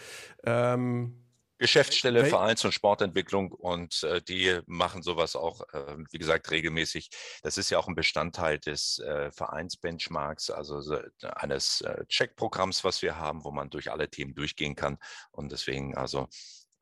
Ähm, 0.44 1.26
Geschäftsstelle 1.58 2.20
okay. 2.20 2.30
Vereins- 2.30 2.64
und 2.64 2.72
Sportentwicklung 2.72 3.52
und 3.52 4.04
äh, 4.04 4.22
die 4.22 4.60
machen 4.68 5.02
sowas 5.02 5.36
auch, 5.36 5.62
äh, 5.74 5.98
wie 6.12 6.20
gesagt, 6.20 6.52
regelmäßig. 6.52 7.10
Das 7.42 7.58
ist 7.58 7.72
ja 7.72 7.80
auch 7.80 7.88
ein 7.88 7.96
Bestandteil 7.96 8.60
des 8.60 9.00
äh, 9.00 9.32
Vereinsbenchmarks, 9.32 10.52
also 10.52 11.00
eines 11.24 11.82
äh, 11.82 12.06
Checkprogramms, 12.06 12.84
was 12.84 13.02
wir 13.02 13.18
haben, 13.18 13.44
wo 13.44 13.50
man 13.50 13.72
durch 13.72 13.92
alle 13.92 14.08
Themen 14.08 14.36
durchgehen 14.36 14.76
kann. 14.76 15.00
Und 15.32 15.52
deswegen 15.52 15.98
also 15.98 16.28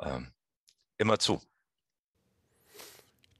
ähm, 0.01 0.33
immer 0.97 1.19
zu. 1.19 1.41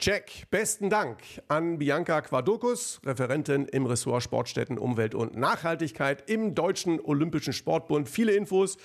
Check. 0.04 0.52
Besten 0.52 0.89
Dank 0.89 1.20
an 1.48 1.80
Bianca 1.80 2.20
Quadokus, 2.20 3.00
Referentin 3.06 3.68
im 3.68 3.86
Ressort 3.86 4.22
Sportstätten, 4.22 4.78
Umwelt 4.78 5.16
und 5.16 5.38
Nachhaltigkeit 5.38 6.30
im 6.30 6.56
Deutschen 6.56 7.00
Olympischen 7.00 7.54
Sportbund. 7.54 8.10
Viele 8.10 8.34
Infos, 8.34 8.76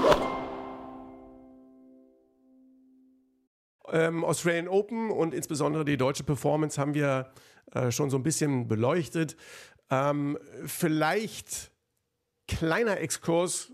Ähm, 3.89 4.23
Australian 4.23 4.69
Open 4.69 5.11
und 5.11 5.35
insbesondere 5.35 5.85
die 5.85 5.97
deutsche 5.97 6.23
Performance 6.23 6.81
haben 6.81 6.95
wir 6.95 7.33
äh, 7.73 7.91
schon 7.91 8.11
so 8.11 8.17
ein 8.17 8.23
bisschen 8.23 8.69
beleuchtet. 8.69 9.37
Ähm, 9.91 10.39
vielleicht 10.67 11.73
kleiner 12.47 13.01
Exkurs 13.01 13.73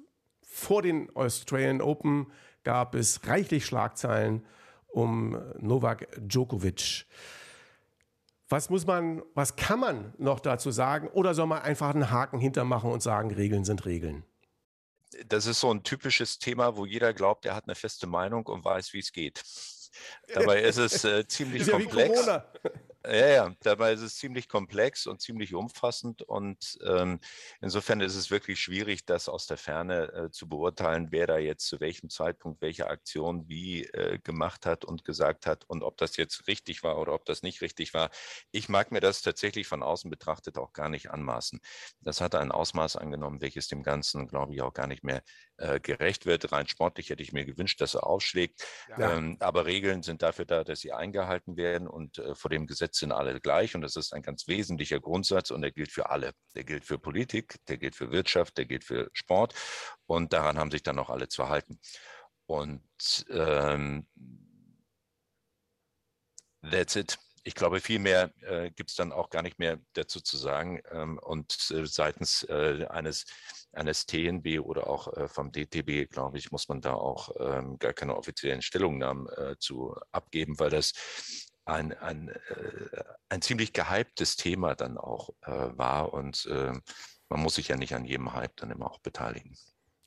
vor 0.54 0.82
den 0.82 1.14
Australian 1.16 1.80
Open 1.82 2.30
gab 2.62 2.94
es 2.94 3.26
reichlich 3.26 3.66
Schlagzeilen 3.66 4.46
um 4.86 5.36
Novak 5.58 6.06
Djokovic. 6.16 7.06
Was 8.48 8.70
muss 8.70 8.86
man, 8.86 9.22
was 9.34 9.56
kann 9.56 9.80
man 9.80 10.14
noch 10.16 10.38
dazu 10.38 10.70
sagen? 10.70 11.08
Oder 11.08 11.34
soll 11.34 11.48
man 11.48 11.62
einfach 11.62 11.92
einen 11.92 12.10
Haken 12.10 12.38
hintermachen 12.38 12.92
und 12.92 13.02
sagen, 13.02 13.32
Regeln 13.32 13.64
sind 13.64 13.84
Regeln? 13.84 14.24
Das 15.26 15.46
ist 15.46 15.58
so 15.58 15.72
ein 15.72 15.82
typisches 15.82 16.38
Thema, 16.38 16.76
wo 16.76 16.86
jeder 16.86 17.12
glaubt, 17.12 17.46
er 17.46 17.56
hat 17.56 17.64
eine 17.64 17.74
feste 17.74 18.06
Meinung 18.06 18.46
und 18.46 18.64
weiß, 18.64 18.92
wie 18.92 19.00
es 19.00 19.12
geht. 19.12 19.42
Dabei 20.32 20.62
ist 20.62 20.76
es 20.76 21.04
äh, 21.04 21.26
ziemlich 21.26 21.62
ist 21.62 21.70
komplex. 21.72 22.26
Ja, 22.26 22.44
ja, 23.06 23.54
dabei 23.60 23.92
ist 23.92 24.00
es 24.00 24.16
ziemlich 24.16 24.48
komplex 24.48 25.06
und 25.06 25.20
ziemlich 25.20 25.54
umfassend 25.54 26.22
und 26.22 26.78
ähm, 26.86 27.20
insofern 27.60 28.00
ist 28.00 28.14
es 28.14 28.30
wirklich 28.30 28.60
schwierig, 28.60 29.04
das 29.04 29.28
aus 29.28 29.46
der 29.46 29.56
Ferne 29.56 30.12
äh, 30.12 30.30
zu 30.30 30.48
beurteilen, 30.48 31.08
wer 31.10 31.26
da 31.26 31.38
jetzt 31.38 31.66
zu 31.66 31.80
welchem 31.80 32.08
Zeitpunkt 32.08 32.62
welche 32.62 32.86
Aktion 32.86 33.48
wie 33.48 33.84
äh, 33.84 34.18
gemacht 34.18 34.66
hat 34.66 34.84
und 34.84 35.04
gesagt 35.04 35.46
hat 35.46 35.64
und 35.66 35.82
ob 35.82 35.96
das 35.98 36.16
jetzt 36.16 36.46
richtig 36.48 36.82
war 36.82 36.98
oder 36.98 37.14
ob 37.14 37.24
das 37.24 37.42
nicht 37.42 37.60
richtig 37.60 37.94
war. 37.94 38.10
Ich 38.50 38.68
mag 38.68 38.90
mir 38.90 39.00
das 39.00 39.22
tatsächlich 39.22 39.66
von 39.66 39.82
außen 39.82 40.10
betrachtet 40.10 40.56
auch 40.56 40.72
gar 40.72 40.88
nicht 40.88 41.10
anmaßen. 41.10 41.60
Das 42.00 42.20
hat 42.20 42.34
ein 42.34 42.52
Ausmaß 42.52 42.96
angenommen, 42.96 43.40
welches 43.40 43.68
dem 43.68 43.82
Ganzen, 43.82 44.28
glaube 44.28 44.54
ich, 44.54 44.62
auch 44.62 44.72
gar 44.72 44.86
nicht 44.86 45.04
mehr 45.04 45.22
äh, 45.56 45.78
gerecht 45.78 46.26
wird. 46.26 46.52
Rein 46.52 46.66
sportlich 46.66 47.10
hätte 47.10 47.22
ich 47.22 47.32
mir 47.32 47.44
gewünscht, 47.44 47.80
dass 47.80 47.94
er 47.94 48.06
aufschlägt. 48.06 48.66
Ja. 48.88 49.16
Ähm, 49.16 49.36
aber 49.40 49.66
Regeln 49.66 50.02
sind 50.02 50.22
dafür 50.22 50.44
da, 50.46 50.64
dass 50.64 50.80
sie 50.80 50.92
eingehalten 50.92 51.56
werden 51.56 51.86
und 51.86 52.18
äh, 52.18 52.34
vor 52.34 52.50
dem 52.50 52.66
Gesetz 52.66 52.93
sind 52.94 53.12
alle 53.12 53.40
gleich 53.40 53.74
und 53.74 53.82
das 53.82 53.96
ist 53.96 54.12
ein 54.12 54.22
ganz 54.22 54.48
wesentlicher 54.48 55.00
Grundsatz 55.00 55.50
und 55.50 55.62
der 55.62 55.72
gilt 55.72 55.90
für 55.90 56.10
alle. 56.10 56.32
Der 56.54 56.64
gilt 56.64 56.84
für 56.84 56.98
Politik, 56.98 57.56
der 57.68 57.78
gilt 57.78 57.94
für 57.96 58.10
Wirtschaft, 58.10 58.58
der 58.58 58.66
gilt 58.66 58.84
für 58.84 59.10
Sport 59.12 59.54
und 60.06 60.32
daran 60.32 60.58
haben 60.58 60.70
sich 60.70 60.82
dann 60.82 60.98
auch 60.98 61.10
alle 61.10 61.28
zu 61.28 61.48
halten. 61.48 61.78
Und 62.46 63.26
ähm, 63.30 64.06
that's 66.62 66.96
it. 66.96 67.18
Ich 67.46 67.54
glaube, 67.54 67.80
viel 67.80 67.98
mehr 67.98 68.32
äh, 68.40 68.70
gibt 68.70 68.88
es 68.88 68.96
dann 68.96 69.12
auch 69.12 69.28
gar 69.28 69.42
nicht 69.42 69.58
mehr 69.58 69.78
dazu 69.92 70.20
zu 70.20 70.38
sagen. 70.38 70.80
Ähm, 70.90 71.18
und 71.18 71.70
äh, 71.70 71.84
seitens 71.84 72.42
äh, 72.44 72.86
eines, 72.88 73.26
eines 73.72 74.06
TNB 74.06 74.60
oder 74.60 74.86
auch 74.86 75.14
äh, 75.14 75.28
vom 75.28 75.52
DTB, 75.52 76.10
glaube 76.10 76.38
ich, 76.38 76.52
muss 76.52 76.68
man 76.68 76.80
da 76.80 76.94
auch 76.94 77.30
ähm, 77.38 77.78
gar 77.78 77.92
keine 77.92 78.16
offiziellen 78.16 78.62
Stellungnahmen 78.62 79.28
äh, 79.28 79.56
zu 79.58 79.94
abgeben, 80.10 80.58
weil 80.58 80.70
das 80.70 80.94
ein, 81.64 81.92
ein, 81.92 82.28
äh, 82.28 83.04
ein 83.28 83.42
ziemlich 83.42 83.72
gehyptes 83.72 84.36
Thema 84.36 84.74
dann 84.74 84.98
auch 84.98 85.30
äh, 85.42 85.50
war 85.76 86.12
und 86.12 86.46
äh, 86.46 86.72
man 87.28 87.40
muss 87.40 87.54
sich 87.54 87.68
ja 87.68 87.76
nicht 87.76 87.94
an 87.94 88.04
jedem 88.04 88.34
Hype 88.34 88.56
dann 88.56 88.70
immer 88.70 88.90
auch 88.90 88.98
beteiligen. 88.98 89.56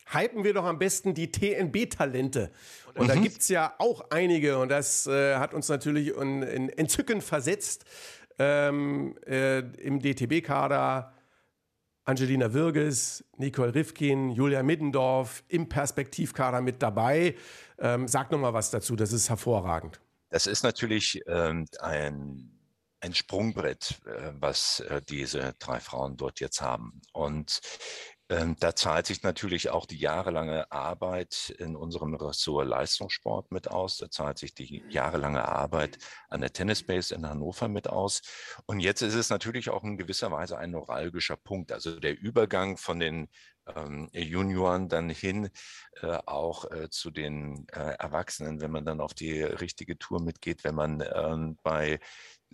Hypen 0.10 0.44
wir 0.44 0.54
doch 0.54 0.64
am 0.64 0.80
besten 0.80 1.14
die 1.14 1.32
TNB-Talente. 1.32 2.52
Und 2.96 3.04
mhm. 3.04 3.08
da 3.08 3.16
gibt 3.16 3.40
es 3.42 3.50
ja 3.50 3.76
auch 3.78 4.10
einige 4.10 4.58
und 4.58 4.70
das 4.70 5.06
äh, 5.08 5.36
hat 5.36 5.54
uns 5.54 5.68
natürlich 5.68 6.16
in, 6.16 6.44
in 6.44 6.70
Entzücken 6.70 7.22
versetzt. 7.22 7.84
Ähm, 8.40 9.18
äh, 9.26 9.60
Im 9.60 10.00
DTB-Kader 10.00 11.14
Angelina 12.06 12.54
Wirges, 12.54 13.26
Nicole 13.36 13.76
Rifkin, 13.76 14.30
Julia 14.30 14.64
Middendorf 14.64 15.44
im 15.50 15.68
Perspektivkader 15.68 16.62
mit 16.62 16.82
dabei. 16.82 17.36
Ähm, 17.80 18.08
sag 18.08 18.32
noch 18.32 18.40
mal 18.40 18.54
was 18.54 18.72
dazu, 18.72 18.96
das 18.96 19.12
ist 19.12 19.28
hervorragend. 19.28 20.00
Das 20.30 20.48
ist 20.48 20.64
natürlich 20.64 21.22
ähm, 21.28 21.66
ein, 21.80 22.52
ein 23.00 23.14
Sprungbrett, 23.14 24.00
äh, 24.06 24.34
was 24.36 24.82
äh, 24.82 25.02
diese 25.08 25.54
drei 25.60 25.80
Frauen 25.80 26.18
dort 26.18 26.40
jetzt 26.40 26.62
haben. 26.62 27.02
Und 27.14 27.62
ähm, 28.30 28.58
da 28.60 28.76
zahlt 28.76 29.06
sich 29.06 29.24
natürlich 29.24 29.70
auch 29.70 29.86
die 29.86 29.98
jahrelange 29.98 30.70
Arbeit 30.70 31.50
in 31.60 31.78
unserem 31.78 32.14
Ressort 32.14 32.68
Leistungssport 32.68 33.52
mit 33.54 33.70
aus. 33.70 33.98
Da 33.98 34.12
zahlt 34.12 34.38
sich 34.38 34.54
die 34.54 34.84
jahrelange 34.90 35.48
Arbeit 35.48 35.98
an 36.28 36.42
der 36.42 36.52
Tennisbase 36.52 37.16
in 37.16 37.26
Hannover 37.26 37.70
mit 37.70 37.88
aus. 37.88 38.22
Und 38.66 38.82
jetzt 38.82 39.02
ist 39.02 39.14
es 39.14 39.30
natürlich 39.30 39.70
auch 39.70 39.84
in 39.86 39.98
gewisser 39.98 40.30
Weise 40.30 40.58
ein 40.58 40.72
neuralgischer 40.72 41.38
Punkt. 41.38 41.72
Also 41.72 42.02
der 42.02 42.20
Übergang 42.20 42.76
von 42.76 43.00
den 43.00 43.30
ähm, 43.76 44.10
Junioren 44.14 44.90
dann 44.90 45.10
hin 45.10 45.50
äh, 46.02 46.18
auch 46.26 46.70
äh, 46.72 46.90
zu 46.90 47.12
den 47.12 47.68
äh, 47.72 47.96
Erwachsenen, 48.00 48.62
wenn 48.62 48.72
man 48.72 48.86
dann 48.86 49.02
auf 49.02 49.14
die 49.14 49.42
richtige 49.42 49.98
Tour 49.98 50.22
mitgeht, 50.22 50.64
wenn 50.64 50.76
man 50.76 51.04
ähm, 51.14 51.58
bei 51.64 52.00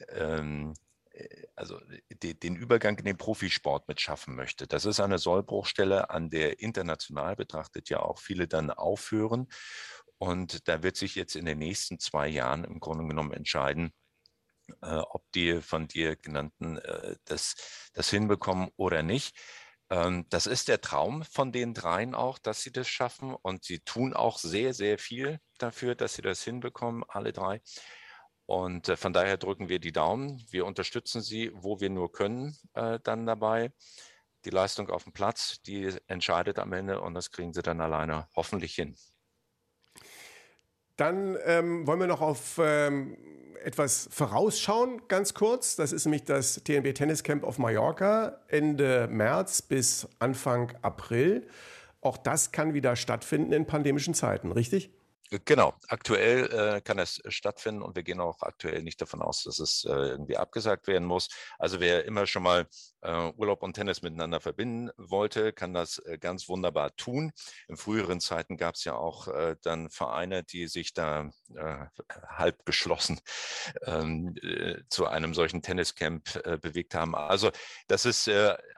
ähm, 0.09 0.73
äh, 1.13 1.47
also 1.55 1.79
de, 2.09 2.33
den 2.33 2.55
Übergang 2.55 2.97
in 2.97 3.05
den 3.05 3.17
Profisport 3.17 3.87
mit 3.87 4.01
schaffen 4.01 4.35
möchte. 4.35 4.67
Das 4.67 4.85
ist 4.85 4.99
eine 4.99 5.19
Sollbruchstelle, 5.19 6.09
an 6.09 6.29
der 6.29 6.59
international 6.59 7.35
betrachtet 7.35 7.89
ja 7.89 7.99
auch 7.99 8.19
viele 8.19 8.47
dann 8.47 8.71
aufhören. 8.71 9.47
Und 10.17 10.67
da 10.67 10.83
wird 10.83 10.95
sich 10.95 11.15
jetzt 11.15 11.35
in 11.35 11.45
den 11.45 11.59
nächsten 11.59 11.99
zwei 11.99 12.27
Jahren 12.27 12.63
im 12.63 12.79
Grunde 12.79 13.05
genommen 13.07 13.33
entscheiden, 13.33 13.91
äh, 14.81 14.95
ob 14.95 15.29
die 15.33 15.61
von 15.61 15.87
dir 15.87 16.15
genannten 16.15 16.77
äh, 16.77 17.17
das, 17.25 17.89
das 17.93 18.09
hinbekommen 18.09 18.69
oder 18.77 19.03
nicht. 19.03 19.35
Ähm, 19.93 20.25
das 20.29 20.47
ist 20.47 20.69
der 20.69 20.81
Traum 20.81 21.23
von 21.23 21.51
den 21.51 21.75
dreien 21.75 22.15
auch, 22.15 22.39
dass 22.39 22.63
sie 22.63 22.71
das 22.71 22.87
schaffen. 22.87 23.35
Und 23.35 23.63
sie 23.63 23.79
tun 23.79 24.13
auch 24.13 24.39
sehr, 24.39 24.73
sehr 24.73 24.97
viel 24.97 25.39
dafür, 25.59 25.93
dass 25.93 26.15
sie 26.15 26.23
das 26.23 26.43
hinbekommen, 26.43 27.03
alle 27.07 27.31
drei. 27.31 27.61
Und 28.47 28.89
äh, 28.89 28.97
von 28.97 29.13
daher 29.13 29.37
drücken 29.37 29.69
wir 29.69 29.77
die 29.79 29.91
Daumen. 29.91 30.43
Wir 30.49 30.65
unterstützen 30.65 31.21
sie, 31.21 31.51
wo 31.53 31.79
wir 31.79 31.91
nur 31.91 32.11
können, 32.11 32.57
äh, 32.73 32.99
dann 33.03 33.27
dabei. 33.27 33.71
Die 34.45 34.49
Leistung 34.49 34.89
auf 34.89 35.03
dem 35.03 35.13
Platz, 35.13 35.61
die 35.61 35.95
entscheidet 36.07 36.57
am 36.57 36.73
Ende 36.73 36.99
und 36.99 37.13
das 37.13 37.29
kriegen 37.29 37.53
sie 37.53 37.61
dann 37.61 37.79
alleine 37.79 38.27
hoffentlich 38.35 38.73
hin. 38.73 38.95
Dann 40.97 41.37
ähm, 41.45 41.85
wollen 41.85 41.99
wir 41.99 42.07
noch 42.07 42.21
auf 42.21 42.59
ähm, 42.59 43.52
etwas 43.63 44.07
vorausschauen, 44.11 45.01
ganz 45.07 45.33
kurz. 45.33 45.75
Das 45.75 45.91
ist 45.91 46.05
nämlich 46.05 46.23
das 46.23 46.61
TNB 46.63 46.93
Tennis 46.93 47.23
Camp 47.23 47.43
auf 47.43 47.57
Mallorca 47.57 48.39
Ende 48.47 49.07
März 49.09 49.61
bis 49.61 50.07
Anfang 50.19 50.73
April. 50.81 51.47
auch 52.01 52.17
das 52.17 52.51
kann 52.51 52.73
wieder 52.73 52.95
stattfinden 52.95 53.53
in 53.53 53.65
pandemischen 53.65 54.13
Zeiten, 54.13 54.51
richtig? 54.51 54.91
Genau, 55.45 55.73
aktuell 55.87 56.75
äh, 56.77 56.81
kann 56.81 56.99
es 56.99 57.19
stattfinden 57.29 57.81
und 57.81 57.95
wir 57.95 58.03
gehen 58.03 58.19
auch 58.19 58.43
aktuell 58.43 58.83
nicht 58.83 59.01
davon 59.01 59.23
aus, 59.23 59.43
dass 59.43 59.57
es 59.57 59.83
äh, 59.83 59.89
irgendwie 59.91 60.37
abgesagt 60.37 60.85
werden 60.85 61.07
muss. 61.07 61.27
Also 61.57 61.79
wer 61.79 62.05
immer 62.05 62.27
schon 62.27 62.43
mal 62.43 62.67
äh, 63.01 63.31
Urlaub 63.35 63.63
und 63.63 63.73
Tennis 63.73 64.03
miteinander 64.03 64.39
verbinden 64.41 64.91
wollte, 64.95 65.51
kann 65.51 65.73
das 65.73 65.97
äh, 65.99 66.19
ganz 66.19 66.47
wunderbar 66.49 66.95
tun. 66.97 67.31
In 67.67 67.77
früheren 67.77 68.19
Zeiten 68.19 68.57
gab 68.57 68.75
es 68.75 68.83
ja 68.83 68.93
auch 68.95 69.27
äh, 69.27 69.55
dann 69.63 69.89
Vereine, 69.89 70.43
die 70.43 70.67
sich 70.67 70.93
da 70.93 71.31
äh, 71.55 71.85
halb 72.27 72.63
geschlossen 72.65 73.19
ähm, 73.85 74.35
zu 74.89 75.07
einem 75.07 75.33
solchen 75.33 75.63
Tenniscamp 75.63 76.41
bewegt 76.61 76.93
haben. 76.95 77.15
Also 77.15 77.51
das 77.87 78.05
ist 78.05 78.29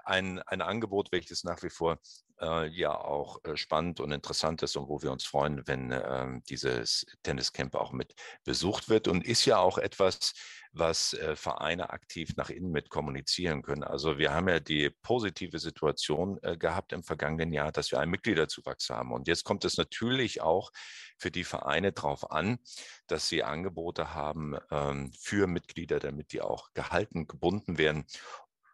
ein, 0.05 0.39
ein 0.39 0.61
Angebot, 0.61 1.11
welches 1.11 1.43
nach 1.43 1.61
wie 1.63 1.69
vor 1.69 1.97
äh, 2.41 2.67
ja 2.67 2.95
auch 2.95 3.43
äh, 3.43 3.55
spannend 3.57 3.99
und 3.99 4.11
interessant 4.11 4.63
ist 4.63 4.75
und 4.75 4.89
wo 4.89 5.01
wir 5.01 5.11
uns 5.11 5.25
freuen, 5.25 5.65
wenn 5.67 5.91
äh, 5.91 6.27
dieses 6.49 7.05
Tenniscamp 7.23 7.75
auch 7.75 7.91
mit 7.91 8.13
besucht 8.43 8.89
wird 8.89 9.07
und 9.07 9.25
ist 9.25 9.45
ja 9.45 9.57
auch 9.57 9.77
etwas, 9.77 10.33
was 10.71 11.13
äh, 11.13 11.35
Vereine 11.35 11.89
aktiv 11.89 12.35
nach 12.35 12.49
innen 12.49 12.71
mit 12.71 12.89
kommunizieren 12.89 13.61
können. 13.61 13.83
Also 13.83 14.17
wir 14.17 14.33
haben 14.33 14.49
ja 14.49 14.59
die 14.59 14.89
positive 14.89 15.59
Situation 15.59 16.37
äh, 16.43 16.57
gehabt 16.57 16.91
im 16.91 17.03
vergangenen 17.03 17.53
Jahr, 17.53 17.71
dass 17.71 17.91
wir 17.91 17.99
einen 17.99 18.11
Mitgliederzuwachs 18.11 18.89
haben. 18.89 19.13
Und 19.13 19.27
jetzt 19.27 19.45
kommt 19.45 19.63
es 19.63 19.77
natürlich 19.77 20.41
auch 20.41 20.71
für 21.17 21.31
die 21.31 21.45
Vereine 21.45 21.93
darauf 21.93 22.29
an, 22.31 22.59
dass 23.07 23.29
sie 23.29 23.43
Angebote 23.43 24.13
haben 24.13 24.57
ähm, 24.69 25.11
für 25.17 25.47
Mitglieder, 25.47 25.99
damit 25.99 26.33
die 26.33 26.41
auch 26.41 26.73
gehalten, 26.73 27.27
gebunden 27.27 27.77
werden 27.77 28.05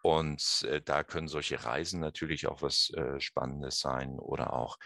und 0.01 0.65
äh, 0.67 0.81
da 0.81 1.03
können 1.03 1.27
solche 1.27 1.63
Reisen 1.63 1.99
natürlich 1.99 2.47
auch 2.47 2.61
was 2.61 2.89
äh, 2.91 3.19
Spannendes 3.19 3.79
sein 3.79 4.19
oder 4.19 4.53
auch 4.53 4.77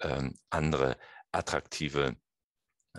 ähm, 0.00 0.36
andere 0.50 0.96
attraktive 1.32 2.16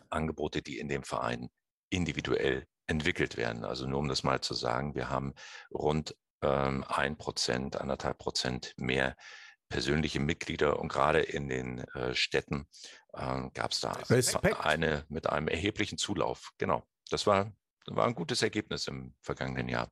Angebote, 0.09 0.61
die 0.61 0.79
in 0.79 0.87
dem 0.87 1.03
Verein 1.03 1.49
individuell 1.89 2.67
entwickelt 2.87 3.37
werden. 3.37 3.63
Also 3.63 3.87
nur 3.87 3.99
um 3.99 4.07
das 4.07 4.23
mal 4.23 4.41
zu 4.41 4.53
sagen, 4.53 4.95
wir 4.95 5.09
haben 5.09 5.33
rund 5.71 6.15
ähm, 6.41 6.83
ein 6.87 7.17
Prozent, 7.17 7.79
anderthalb 7.79 8.17
Prozent 8.19 8.73
mehr 8.77 9.15
persönliche 9.69 10.19
Mitglieder 10.19 10.79
und 10.79 10.89
gerade 10.89 11.21
in 11.21 11.49
den 11.49 11.79
äh, 11.95 12.13
Städten 12.13 12.67
äh, 13.13 13.49
gab 13.53 13.71
es 13.71 13.79
da 13.79 13.91
Respekt. 13.91 14.59
eine 14.59 15.05
mit 15.09 15.27
einem 15.27 15.47
erheblichen 15.47 15.97
Zulauf. 15.97 16.51
Genau, 16.57 16.83
das 17.09 17.25
war 17.25 17.51
war 17.87 18.05
ein 18.05 18.15
gutes 18.15 18.41
Ergebnis 18.41 18.87
im 18.87 19.13
vergangenen 19.21 19.69
Jahr. 19.69 19.89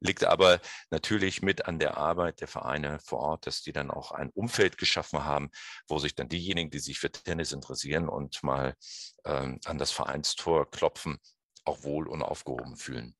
Liegt 0.00 0.24
aber 0.24 0.60
natürlich 0.90 1.42
mit 1.42 1.66
an 1.66 1.78
der 1.78 1.96
Arbeit 1.96 2.40
der 2.40 2.48
Vereine 2.48 2.98
vor 3.04 3.20
Ort, 3.20 3.46
dass 3.46 3.62
die 3.62 3.72
dann 3.72 3.90
auch 3.90 4.12
ein 4.12 4.30
Umfeld 4.30 4.78
geschaffen 4.78 5.24
haben, 5.24 5.50
wo 5.88 5.98
sich 5.98 6.14
dann 6.14 6.28
diejenigen, 6.28 6.70
die 6.70 6.78
sich 6.78 6.98
für 6.98 7.10
Tennis 7.10 7.52
interessieren 7.52 8.08
und 8.08 8.42
mal 8.42 8.74
ähm, 9.24 9.58
an 9.64 9.78
das 9.78 9.90
Vereinstor 9.90 10.70
klopfen, 10.70 11.18
auch 11.64 11.82
wohl 11.82 12.08
und 12.08 12.22
aufgehoben 12.22 12.76
fühlen. 12.76 13.14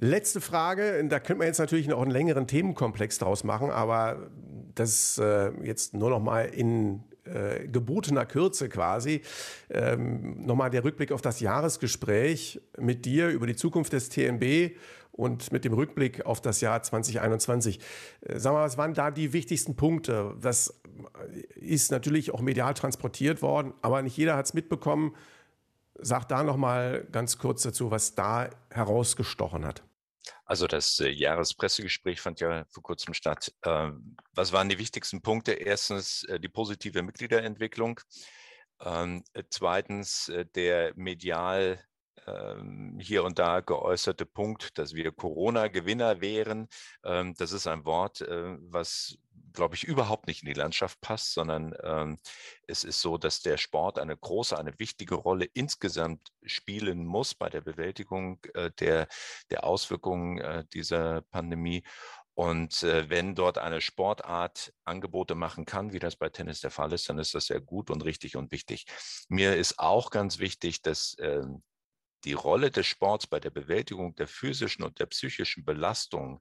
Letzte 0.00 0.40
Frage, 0.40 1.04
da 1.08 1.18
könnte 1.18 1.38
man 1.38 1.48
jetzt 1.48 1.58
natürlich 1.58 1.88
noch 1.88 2.00
einen 2.00 2.12
längeren 2.12 2.46
Themenkomplex 2.46 3.18
draus 3.18 3.42
machen, 3.42 3.70
aber 3.70 4.30
das 4.74 5.18
äh, 5.18 5.50
jetzt 5.64 5.92
nur 5.94 6.10
noch 6.10 6.20
mal 6.20 6.42
in 6.42 7.02
äh, 7.28 7.68
gebotener 7.68 8.26
Kürze 8.26 8.68
quasi. 8.68 9.22
Ähm, 9.70 10.44
nochmal 10.44 10.70
der 10.70 10.84
Rückblick 10.84 11.12
auf 11.12 11.22
das 11.22 11.40
Jahresgespräch 11.40 12.60
mit 12.78 13.04
dir 13.04 13.28
über 13.28 13.46
die 13.46 13.56
Zukunft 13.56 13.92
des 13.92 14.08
TNB 14.08 14.76
und 15.12 15.50
mit 15.50 15.64
dem 15.64 15.72
Rückblick 15.72 16.24
auf 16.26 16.40
das 16.40 16.60
Jahr 16.60 16.82
2021. 16.82 17.80
Äh, 18.20 18.38
sag 18.38 18.52
mal, 18.52 18.64
was 18.64 18.78
waren 18.78 18.94
da 18.94 19.10
die 19.10 19.32
wichtigsten 19.32 19.76
Punkte? 19.76 20.36
Das 20.40 20.80
ist 21.56 21.90
natürlich 21.90 22.32
auch 22.32 22.40
medial 22.40 22.74
transportiert 22.74 23.42
worden, 23.42 23.74
aber 23.82 24.02
nicht 24.02 24.16
jeder 24.16 24.36
hat 24.36 24.46
es 24.46 24.54
mitbekommen. 24.54 25.14
Sag 26.00 26.28
da 26.28 26.44
nochmal 26.44 27.06
ganz 27.10 27.38
kurz 27.38 27.62
dazu, 27.62 27.90
was 27.90 28.14
da 28.14 28.50
herausgestochen 28.70 29.64
hat. 29.64 29.82
Also 30.44 30.66
das 30.66 31.00
äh, 31.00 31.08
Jahrespressegespräch 31.08 32.20
fand 32.20 32.40
ja 32.40 32.64
vor 32.70 32.82
kurzem 32.82 33.14
statt. 33.14 33.52
Ähm, 33.64 34.16
was 34.32 34.52
waren 34.52 34.68
die 34.68 34.78
wichtigsten 34.78 35.22
Punkte? 35.22 35.52
Erstens 35.52 36.24
äh, 36.24 36.40
die 36.40 36.48
positive 36.48 37.02
Mitgliederentwicklung. 37.02 38.00
Ähm, 38.80 39.24
äh, 39.32 39.42
zweitens 39.50 40.30
der 40.54 40.92
medial 40.94 41.82
hier 43.00 43.24
und 43.24 43.38
da 43.38 43.60
geäußerte 43.60 44.26
Punkt, 44.26 44.78
dass 44.78 44.94
wir 44.94 45.12
Corona-Gewinner 45.12 46.20
wären. 46.20 46.68
Ähm, 47.04 47.34
das 47.36 47.52
ist 47.52 47.66
ein 47.66 47.84
Wort, 47.84 48.20
äh, 48.20 48.56
was, 48.60 49.18
glaube 49.52 49.74
ich, 49.74 49.84
überhaupt 49.84 50.26
nicht 50.26 50.42
in 50.42 50.48
die 50.48 50.58
Landschaft 50.58 51.00
passt, 51.00 51.32
sondern 51.32 51.74
ähm, 51.82 52.18
es 52.66 52.84
ist 52.84 53.00
so, 53.00 53.18
dass 53.18 53.40
der 53.40 53.56
Sport 53.56 53.98
eine 53.98 54.16
große, 54.16 54.58
eine 54.58 54.78
wichtige 54.78 55.14
Rolle 55.14 55.46
insgesamt 55.54 56.28
spielen 56.44 57.04
muss 57.04 57.34
bei 57.34 57.48
der 57.48 57.60
Bewältigung 57.60 58.40
äh, 58.54 58.70
der, 58.78 59.08
der 59.50 59.64
Auswirkungen 59.64 60.38
äh, 60.38 60.64
dieser 60.72 61.22
Pandemie. 61.22 61.82
Und 62.34 62.82
wenn 62.82 63.34
dort 63.34 63.58
eine 63.58 63.80
Sportart 63.80 64.72
Angebote 64.84 65.34
machen 65.34 65.64
kann, 65.64 65.92
wie 65.92 65.98
das 65.98 66.14
bei 66.14 66.28
Tennis 66.28 66.60
der 66.60 66.70
Fall 66.70 66.92
ist, 66.92 67.08
dann 67.08 67.18
ist 67.18 67.34
das 67.34 67.46
sehr 67.46 67.60
gut 67.60 67.90
und 67.90 68.04
richtig 68.04 68.36
und 68.36 68.52
wichtig. 68.52 68.86
Mir 69.28 69.56
ist 69.56 69.80
auch 69.80 70.10
ganz 70.10 70.38
wichtig, 70.38 70.80
dass 70.80 71.16
die 72.24 72.32
Rolle 72.32 72.70
des 72.70 72.86
Sports 72.86 73.26
bei 73.26 73.40
der 73.40 73.50
Bewältigung 73.50 74.14
der 74.16 74.26
physischen 74.26 74.84
und 74.84 74.98
der 74.98 75.06
psychischen 75.06 75.64
Belastung 75.64 76.40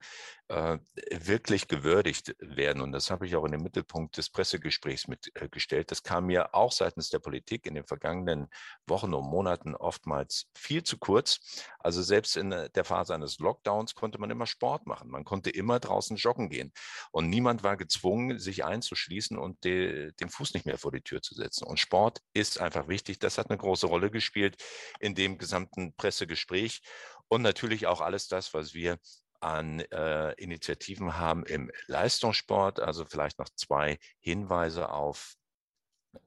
äh, 0.49 0.77
wirklich 1.11 1.67
gewürdigt 1.67 2.35
werden. 2.39 2.81
Und 2.81 2.91
das 2.93 3.11
habe 3.11 3.25
ich 3.25 3.35
auch 3.35 3.43
in 3.45 3.51
den 3.51 3.61
Mittelpunkt 3.61 4.17
des 4.17 4.29
Pressegesprächs 4.29 5.07
mitgestellt. 5.07 5.87
Äh, 5.87 5.89
das 5.89 6.03
kam 6.03 6.27
mir 6.27 6.55
auch 6.55 6.71
seitens 6.71 7.09
der 7.09 7.19
Politik 7.19 7.65
in 7.65 7.75
den 7.75 7.85
vergangenen 7.85 8.47
Wochen 8.87 9.13
und 9.13 9.29
Monaten 9.29 9.75
oftmals 9.75 10.47
viel 10.55 10.83
zu 10.83 10.97
kurz. 10.97 11.39
Also 11.79 12.01
selbst 12.01 12.37
in 12.37 12.49
der 12.49 12.85
Phase 12.85 13.13
eines 13.13 13.39
Lockdowns 13.39 13.93
konnte 13.95 14.19
man 14.19 14.29
immer 14.29 14.47
Sport 14.47 14.87
machen. 14.87 15.09
Man 15.09 15.25
konnte 15.25 15.49
immer 15.49 15.79
draußen 15.79 16.17
joggen 16.17 16.49
gehen. 16.49 16.71
Und 17.11 17.29
niemand 17.29 17.63
war 17.63 17.77
gezwungen, 17.77 18.39
sich 18.39 18.63
einzuschließen 18.63 19.37
und 19.37 19.63
de, 19.63 20.13
den 20.13 20.29
Fuß 20.29 20.53
nicht 20.53 20.65
mehr 20.65 20.77
vor 20.77 20.91
die 20.91 21.01
Tür 21.01 21.21
zu 21.21 21.35
setzen. 21.35 21.65
Und 21.65 21.79
Sport 21.79 22.21
ist 22.33 22.59
einfach 22.59 22.87
wichtig. 22.87 23.19
Das 23.19 23.37
hat 23.37 23.49
eine 23.49 23.57
große 23.57 23.87
Rolle 23.87 24.09
gespielt 24.09 24.63
in 24.99 25.13
dem 25.13 25.37
gesamten 25.37 25.76
gesamten 25.77 25.93
Pressegespräch 25.95 26.81
und 27.27 27.41
natürlich 27.41 27.87
auch 27.87 28.01
alles 28.01 28.27
das, 28.27 28.53
was 28.53 28.73
wir 28.73 28.97
an 29.39 29.81
äh, 29.91 30.33
Initiativen 30.33 31.17
haben 31.17 31.45
im 31.45 31.71
Leistungssport. 31.85 32.79
Also 32.79 33.05
vielleicht 33.05 33.37
noch 33.37 33.49
zwei 33.55 33.99
Hinweise 34.19 34.89
auf 34.89 35.35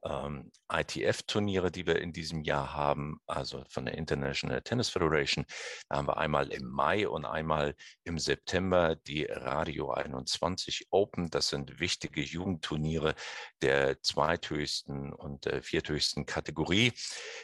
ähm, 0.04 0.52
ITF-Turniere, 0.72 1.72
die 1.72 1.88
wir 1.88 2.00
in 2.00 2.12
diesem 2.12 2.42
Jahr 2.42 2.72
haben, 2.72 3.20
also 3.26 3.64
von 3.68 3.86
der 3.86 3.98
International 3.98 4.62
Tennis 4.62 4.90
Federation. 4.90 5.44
Da 5.88 5.96
haben 5.96 6.06
wir 6.06 6.18
einmal 6.18 6.52
im 6.52 6.68
Mai 6.68 7.08
und 7.08 7.24
einmal 7.24 7.74
im 8.04 8.20
September 8.20 8.94
die 8.94 9.24
Radio 9.24 9.90
21 9.90 10.86
Open. 10.90 11.30
Das 11.30 11.48
sind 11.48 11.80
wichtige 11.80 12.20
Jugendturniere 12.20 13.16
der 13.60 14.00
zweithöchsten 14.00 15.12
und 15.12 15.46
äh, 15.46 15.62
vierthöchsten 15.62 16.26
Kategorie. 16.26 16.92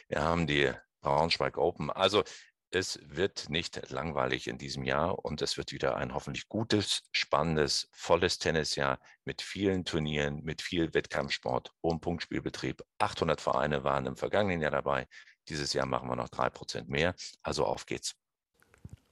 Wir 0.07 0.21
haben 0.21 0.47
die 0.47 0.71
Braunschweig 1.07 1.57
Open. 1.57 1.89
Also 1.89 2.23
es 2.69 2.99
wird 3.05 3.49
nicht 3.49 3.89
langweilig 3.89 4.47
in 4.47 4.57
diesem 4.57 4.83
Jahr 4.83 5.23
und 5.23 5.41
es 5.41 5.57
wird 5.57 5.71
wieder 5.71 5.95
ein 5.95 6.13
hoffentlich 6.13 6.49
gutes, 6.49 7.03
spannendes, 7.13 7.87
volles 7.93 8.39
Tennisjahr 8.39 8.99
mit 9.23 9.41
vielen 9.41 9.85
Turnieren, 9.85 10.43
mit 10.43 10.61
viel 10.61 10.93
Wettkampfsport, 10.93 11.71
hohem 11.81 12.01
Punktspielbetrieb. 12.01 12.83
800 12.99 13.39
Vereine 13.39 13.85
waren 13.85 14.05
im 14.05 14.17
vergangenen 14.17 14.59
Jahr 14.59 14.71
dabei. 14.71 15.07
Dieses 15.47 15.71
Jahr 15.71 15.85
machen 15.85 16.09
wir 16.09 16.17
noch 16.17 16.27
drei 16.27 16.49
Prozent 16.49 16.89
mehr. 16.89 17.15
Also 17.41 17.65
auf 17.65 17.85
geht's. 17.85 18.15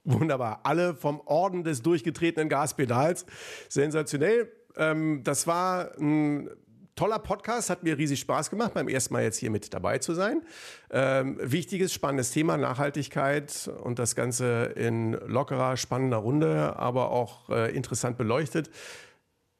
Wunderbar. 0.04 0.60
Alle 0.64 0.94
vom 0.94 1.20
Orden 1.20 1.64
des 1.64 1.80
durchgetretenen 1.80 2.50
Gaspedals. 2.50 3.24
Sensationell. 3.70 4.52
Ähm, 4.76 5.24
das 5.24 5.46
war 5.46 5.96
ein 5.98 6.50
toller 6.96 7.18
Podcast, 7.18 7.70
hat 7.70 7.82
mir 7.82 7.96
riesig 7.96 8.20
Spaß 8.20 8.50
gemacht, 8.50 8.74
beim 8.74 8.88
ersten 8.88 9.14
Mal 9.14 9.22
jetzt 9.22 9.36
hier 9.36 9.50
mit 9.50 9.72
dabei 9.72 9.98
zu 9.98 10.14
sein. 10.14 10.42
Ähm, 10.90 11.38
wichtiges, 11.40 11.92
spannendes 11.92 12.30
Thema, 12.32 12.56
Nachhaltigkeit 12.56 13.70
und 13.84 13.98
das 13.98 14.16
Ganze 14.16 14.72
in 14.76 15.12
lockerer, 15.12 15.76
spannender 15.76 16.16
Runde, 16.16 16.76
aber 16.76 17.10
auch 17.10 17.50
äh, 17.50 17.74
interessant 17.76 18.16
beleuchtet. 18.16 18.70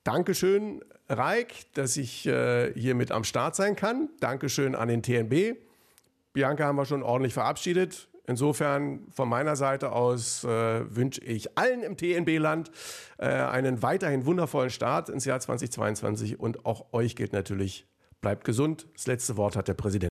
Dankeschön, 0.03 0.83
Reik, 1.09 1.72
dass 1.75 1.96
ich 1.96 2.27
äh, 2.27 2.72
hier 2.75 2.94
mit 2.94 3.12
am 3.12 3.22
Start 3.22 3.55
sein 3.55 3.77
kann. 3.77 4.09
Dankeschön 4.18 4.75
an 4.75 4.88
den 4.88 5.03
TNB. 5.03 5.57
Bianca 6.33 6.64
haben 6.64 6.77
wir 6.77 6.85
schon 6.85 7.03
ordentlich 7.03 7.35
verabschiedet. 7.35 8.09
Insofern 8.28 9.06
von 9.12 9.28
meiner 9.28 9.54
Seite 9.54 9.92
aus 9.92 10.42
äh, 10.42 10.48
wünsche 10.94 11.20
ich 11.22 11.56
allen 11.56 11.82
im 11.82 11.96
TNB-Land 11.96 12.70
äh, 13.18 13.26
einen 13.26 13.82
weiterhin 13.82 14.27
wundervollen 14.27 14.70
Start 14.70 15.08
ins 15.08 15.24
Jahr 15.24 15.38
2022 15.38 16.40
und 16.40 16.66
auch 16.66 16.92
euch 16.92 17.14
gilt 17.14 17.33
natürlich, 17.33 17.87
bleibt 18.20 18.44
gesund. 18.44 18.88
Das 18.94 19.06
letzte 19.06 19.37
Wort 19.37 19.54
hat 19.54 19.68
der 19.68 19.74
Präsident. 19.74 20.10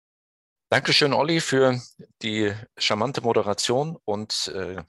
Dankeschön, 0.70 1.12
Olli, 1.12 1.40
für 1.40 1.80
die 2.22 2.52
charmante 2.78 3.20
Moderation 3.20 3.96
und 4.04 4.52
äh, 4.54 4.82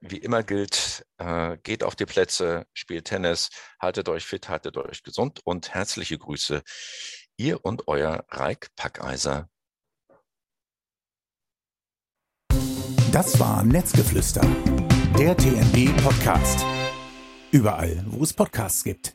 wie 0.00 0.18
immer 0.18 0.42
gilt, 0.42 1.06
äh, 1.18 1.56
geht 1.62 1.82
auf 1.82 1.94
die 1.94 2.06
Plätze, 2.06 2.66
spielt 2.74 3.06
Tennis, 3.06 3.50
haltet 3.80 4.08
euch 4.08 4.24
fit, 4.24 4.48
haltet 4.48 4.76
euch 4.76 5.02
gesund 5.02 5.40
und 5.44 5.74
herzliche 5.74 6.18
Grüße, 6.18 6.62
ihr 7.36 7.64
und 7.64 7.88
euer 7.88 8.24
Reik 8.28 8.68
Packeiser 8.76 9.48
Das 13.14 13.38
war 13.38 13.62
Netzgeflüster, 13.62 14.40
der 15.16 15.36
TNB 15.36 15.96
Podcast. 16.02 16.66
Überall, 17.52 18.04
wo 18.08 18.24
es 18.24 18.32
Podcasts 18.32 18.82
gibt. 18.82 19.14